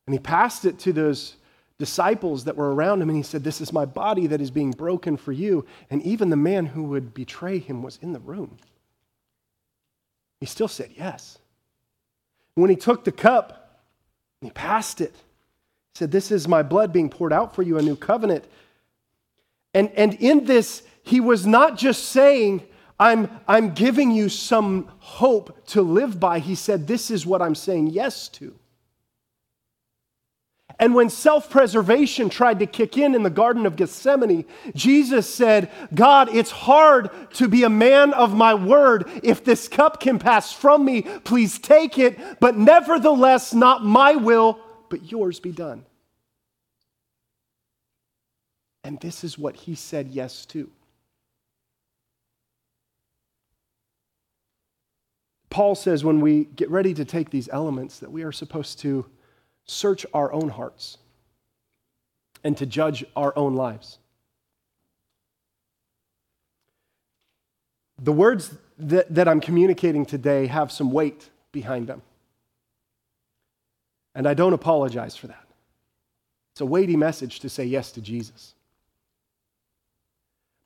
And 0.07 0.13
he 0.13 0.19
passed 0.19 0.65
it 0.65 0.79
to 0.79 0.93
those 0.93 1.35
disciples 1.77 2.45
that 2.45 2.55
were 2.55 2.73
around 2.73 3.01
him 3.01 3.09
and 3.09 3.17
he 3.17 3.23
said, 3.23 3.43
This 3.43 3.61
is 3.61 3.73
my 3.73 3.85
body 3.85 4.27
that 4.27 4.41
is 4.41 4.51
being 4.51 4.71
broken 4.71 5.17
for 5.17 5.31
you. 5.31 5.65
And 5.89 6.01
even 6.03 6.29
the 6.29 6.35
man 6.35 6.67
who 6.67 6.83
would 6.83 7.13
betray 7.13 7.59
him 7.59 7.81
was 7.83 7.99
in 8.01 8.13
the 8.13 8.19
room. 8.19 8.57
He 10.39 10.45
still 10.45 10.67
said 10.67 10.91
yes. 10.95 11.39
When 12.53 12.69
he 12.69 12.75
took 12.75 13.03
the 13.03 13.11
cup, 13.11 13.81
he 14.41 14.49
passed 14.51 15.01
it. 15.01 15.13
He 15.13 15.99
said, 15.99 16.11
This 16.11 16.31
is 16.31 16.47
my 16.47 16.63
blood 16.63 16.93
being 16.93 17.09
poured 17.09 17.33
out 17.33 17.55
for 17.55 17.63
you, 17.63 17.77
a 17.77 17.81
new 17.81 17.95
covenant. 17.95 18.45
And, 19.73 19.91
and 19.91 20.13
in 20.15 20.45
this, 20.45 20.83
he 21.03 21.19
was 21.19 21.45
not 21.45 21.77
just 21.77 22.05
saying, 22.05 22.63
I'm, 22.99 23.29
I'm 23.47 23.73
giving 23.73 24.11
you 24.11 24.29
some 24.29 24.89
hope 24.99 25.65
to 25.67 25.81
live 25.81 26.19
by. 26.19 26.39
He 26.39 26.55
said, 26.55 26.87
This 26.87 27.11
is 27.11 27.25
what 27.25 27.41
I'm 27.41 27.55
saying 27.55 27.87
yes 27.87 28.29
to. 28.29 28.55
And 30.79 30.93
when 30.93 31.09
self 31.09 31.49
preservation 31.49 32.29
tried 32.29 32.59
to 32.59 32.65
kick 32.65 32.97
in 32.97 33.15
in 33.15 33.23
the 33.23 33.29
Garden 33.29 33.65
of 33.65 33.75
Gethsemane, 33.75 34.45
Jesus 34.73 35.33
said, 35.33 35.71
God, 35.93 36.33
it's 36.33 36.51
hard 36.51 37.09
to 37.33 37.47
be 37.47 37.63
a 37.63 37.69
man 37.69 38.13
of 38.13 38.35
my 38.35 38.53
word. 38.53 39.09
If 39.23 39.43
this 39.43 39.67
cup 39.67 39.99
can 39.99 40.19
pass 40.19 40.51
from 40.51 40.83
me, 40.83 41.03
please 41.23 41.59
take 41.59 41.97
it. 41.97 42.19
But 42.39 42.57
nevertheless, 42.57 43.53
not 43.53 43.85
my 43.85 44.15
will, 44.15 44.59
but 44.89 45.11
yours 45.11 45.39
be 45.39 45.51
done. 45.51 45.85
And 48.83 48.99
this 48.99 49.23
is 49.23 49.37
what 49.37 49.55
he 49.55 49.75
said 49.75 50.09
yes 50.09 50.45
to. 50.47 50.69
Paul 55.55 55.73
says 55.73 56.03
when 56.03 56.19
we 56.19 56.49
get 56.57 56.69
ready 56.69 56.93
to 56.95 57.05
take 57.05 57.29
these 57.29 57.47
elements 57.47 57.99
that 57.99 58.11
we 58.11 58.23
are 58.23 58.33
supposed 58.33 58.77
to 58.79 59.05
search 59.63 60.05
our 60.13 60.33
own 60.33 60.49
hearts 60.49 60.97
and 62.43 62.57
to 62.57 62.65
judge 62.65 63.05
our 63.15 63.31
own 63.37 63.55
lives. 63.55 63.99
The 68.03 68.11
words 68.11 68.53
that, 68.77 69.15
that 69.15 69.29
I'm 69.29 69.39
communicating 69.39 70.05
today 70.05 70.47
have 70.47 70.73
some 70.73 70.91
weight 70.91 71.29
behind 71.53 71.87
them. 71.87 72.01
And 74.13 74.27
I 74.27 74.33
don't 74.33 74.51
apologize 74.51 75.15
for 75.15 75.27
that. 75.27 75.47
It's 76.51 76.59
a 76.59 76.65
weighty 76.65 76.97
message 76.97 77.39
to 77.39 77.47
say 77.47 77.63
yes 77.63 77.93
to 77.93 78.01
Jesus. 78.01 78.55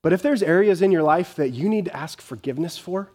But 0.02 0.14
if 0.14 0.24
there's 0.24 0.42
areas 0.42 0.82
in 0.82 0.92
your 0.92 1.04
life 1.04 1.36
that 1.36 1.50
you 1.50 1.70
need 1.70 1.86
to 1.86 1.96
ask 1.96 2.22
forgiveness 2.22 2.76
for, 2.76 3.12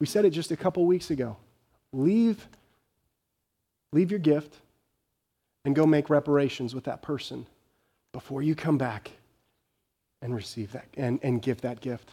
we 0.00 0.06
said 0.06 0.24
it 0.24 0.30
just 0.30 0.50
a 0.50 0.56
couple 0.56 0.84
weeks 0.86 1.10
ago. 1.10 1.36
Leave, 1.92 2.46
leave 3.92 4.10
your 4.10 4.20
gift 4.20 4.54
and 5.64 5.74
go 5.74 5.86
make 5.86 6.10
reparations 6.10 6.74
with 6.74 6.84
that 6.84 7.02
person 7.02 7.46
before 8.12 8.42
you 8.42 8.54
come 8.54 8.78
back 8.78 9.10
and 10.20 10.34
receive 10.34 10.72
that 10.72 10.86
and, 10.96 11.20
and 11.22 11.42
give 11.42 11.60
that 11.62 11.80
gift. 11.80 12.10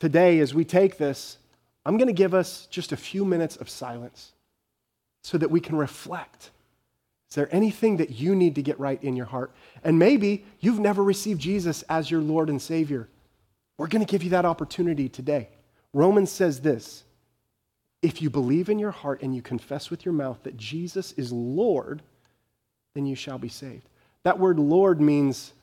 Today, 0.00 0.40
as 0.40 0.54
we 0.54 0.64
take 0.64 0.98
this, 0.98 1.38
I'm 1.86 1.96
going 1.96 2.08
to 2.08 2.14
give 2.14 2.34
us 2.34 2.66
just 2.70 2.92
a 2.92 2.96
few 2.96 3.24
minutes 3.24 3.56
of 3.56 3.68
silence 3.68 4.32
so 5.22 5.38
that 5.38 5.50
we 5.50 5.60
can 5.60 5.76
reflect. 5.76 6.50
Is 7.30 7.36
there 7.36 7.48
anything 7.54 7.96
that 7.96 8.10
you 8.10 8.34
need 8.34 8.54
to 8.54 8.62
get 8.62 8.78
right 8.78 9.02
in 9.02 9.16
your 9.16 9.26
heart? 9.26 9.52
And 9.82 9.98
maybe 9.98 10.44
you've 10.60 10.78
never 10.78 11.02
received 11.02 11.40
Jesus 11.40 11.82
as 11.88 12.10
your 12.10 12.20
Lord 12.20 12.48
and 12.48 12.60
Savior. 12.60 13.08
We're 13.78 13.88
going 13.88 14.04
to 14.04 14.10
give 14.10 14.22
you 14.22 14.30
that 14.30 14.44
opportunity 14.44 15.08
today. 15.08 15.48
Romans 15.94 16.30
says 16.30 16.60
this 16.60 17.04
if 18.02 18.20
you 18.20 18.28
believe 18.28 18.68
in 18.68 18.78
your 18.78 18.90
heart 18.90 19.22
and 19.22 19.34
you 19.34 19.40
confess 19.40 19.88
with 19.88 20.04
your 20.04 20.12
mouth 20.12 20.42
that 20.42 20.58
Jesus 20.58 21.12
is 21.12 21.32
Lord, 21.32 22.02
then 22.94 23.06
you 23.06 23.14
shall 23.14 23.38
be 23.38 23.48
saved. 23.48 23.88
That 24.24 24.38
word 24.38 24.58
Lord 24.58 25.00
means 25.00 25.54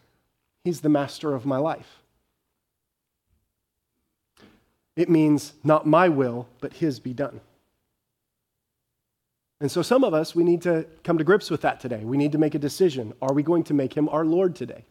He's 0.64 0.82
the 0.82 0.90
master 0.90 1.36
of 1.36 1.46
my 1.46 1.58
life. 1.58 2.02
It 4.96 5.10
means 5.10 5.54
not 5.64 5.86
my 5.86 6.10
will, 6.10 6.48
but 6.60 6.74
His 6.74 7.00
be 7.00 7.14
done. 7.14 7.42
And 9.60 9.72
so, 9.72 9.84
some 9.84 10.04
of 10.04 10.14
us, 10.14 10.34
we 10.34 10.44
need 10.44 10.64
to 10.64 10.88
come 11.04 11.20
to 11.20 11.24
grips 11.24 11.52
with 11.52 11.62
that 11.62 11.80
today. 11.80 12.04
We 12.04 12.18
need 12.18 12.32
to 12.32 12.40
make 12.40 12.56
a 12.56 12.60
decision. 12.60 13.14
Are 13.22 13.34
we 13.34 13.44
going 13.44 13.64
to 13.66 13.76
make 13.76 13.96
Him 13.96 14.10
our 14.10 14.26
Lord 14.26 14.56
today? 14.56 14.86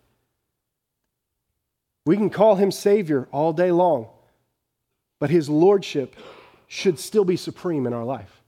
We 2.06 2.16
can 2.16 2.30
call 2.30 2.54
Him 2.54 2.70
Savior 2.70 3.28
all 3.32 3.52
day 3.52 3.72
long, 3.72 4.06
but 5.20 5.30
His 5.30 5.48
Lordship 5.48 6.16
should 6.66 6.98
still 6.98 7.24
be 7.24 7.36
supreme 7.36 7.86
in 7.86 7.92
our 7.92 8.04
life. 8.04 8.42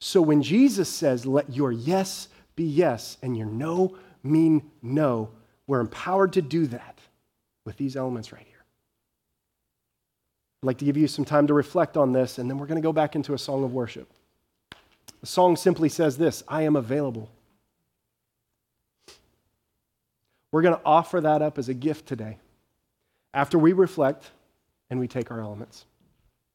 So, 0.00 0.20
when 0.20 0.42
Jesus 0.42 0.88
says, 0.88 1.26
let 1.26 1.54
your 1.54 1.70
yes 1.70 2.28
be 2.56 2.64
yes 2.64 3.16
and 3.22 3.36
your 3.36 3.46
no 3.46 3.96
mean 4.24 4.70
no, 4.82 5.30
we're 5.68 5.80
empowered 5.80 6.32
to 6.32 6.42
do 6.42 6.66
that 6.68 6.98
with 7.64 7.76
these 7.76 7.96
elements 7.96 8.32
right 8.32 8.44
here. 8.46 8.64
I'd 10.62 10.66
like 10.66 10.78
to 10.78 10.84
give 10.84 10.96
you 10.96 11.06
some 11.06 11.24
time 11.24 11.46
to 11.46 11.54
reflect 11.54 11.96
on 11.96 12.12
this, 12.12 12.38
and 12.38 12.50
then 12.50 12.58
we're 12.58 12.66
going 12.66 12.80
to 12.80 12.86
go 12.86 12.92
back 12.92 13.14
into 13.14 13.34
a 13.34 13.38
song 13.38 13.62
of 13.62 13.72
worship. 13.72 14.08
The 15.20 15.26
song 15.26 15.56
simply 15.56 15.88
says 15.88 16.16
this 16.16 16.42
I 16.48 16.62
am 16.62 16.76
available. 16.76 17.28
We're 20.50 20.62
going 20.62 20.76
to 20.76 20.82
offer 20.84 21.20
that 21.20 21.42
up 21.42 21.58
as 21.58 21.68
a 21.68 21.74
gift 21.74 22.06
today 22.06 22.38
after 23.34 23.58
we 23.58 23.72
reflect 23.72 24.30
and 24.90 24.98
we 24.98 25.08
take 25.08 25.30
our 25.30 25.40
elements. 25.40 25.86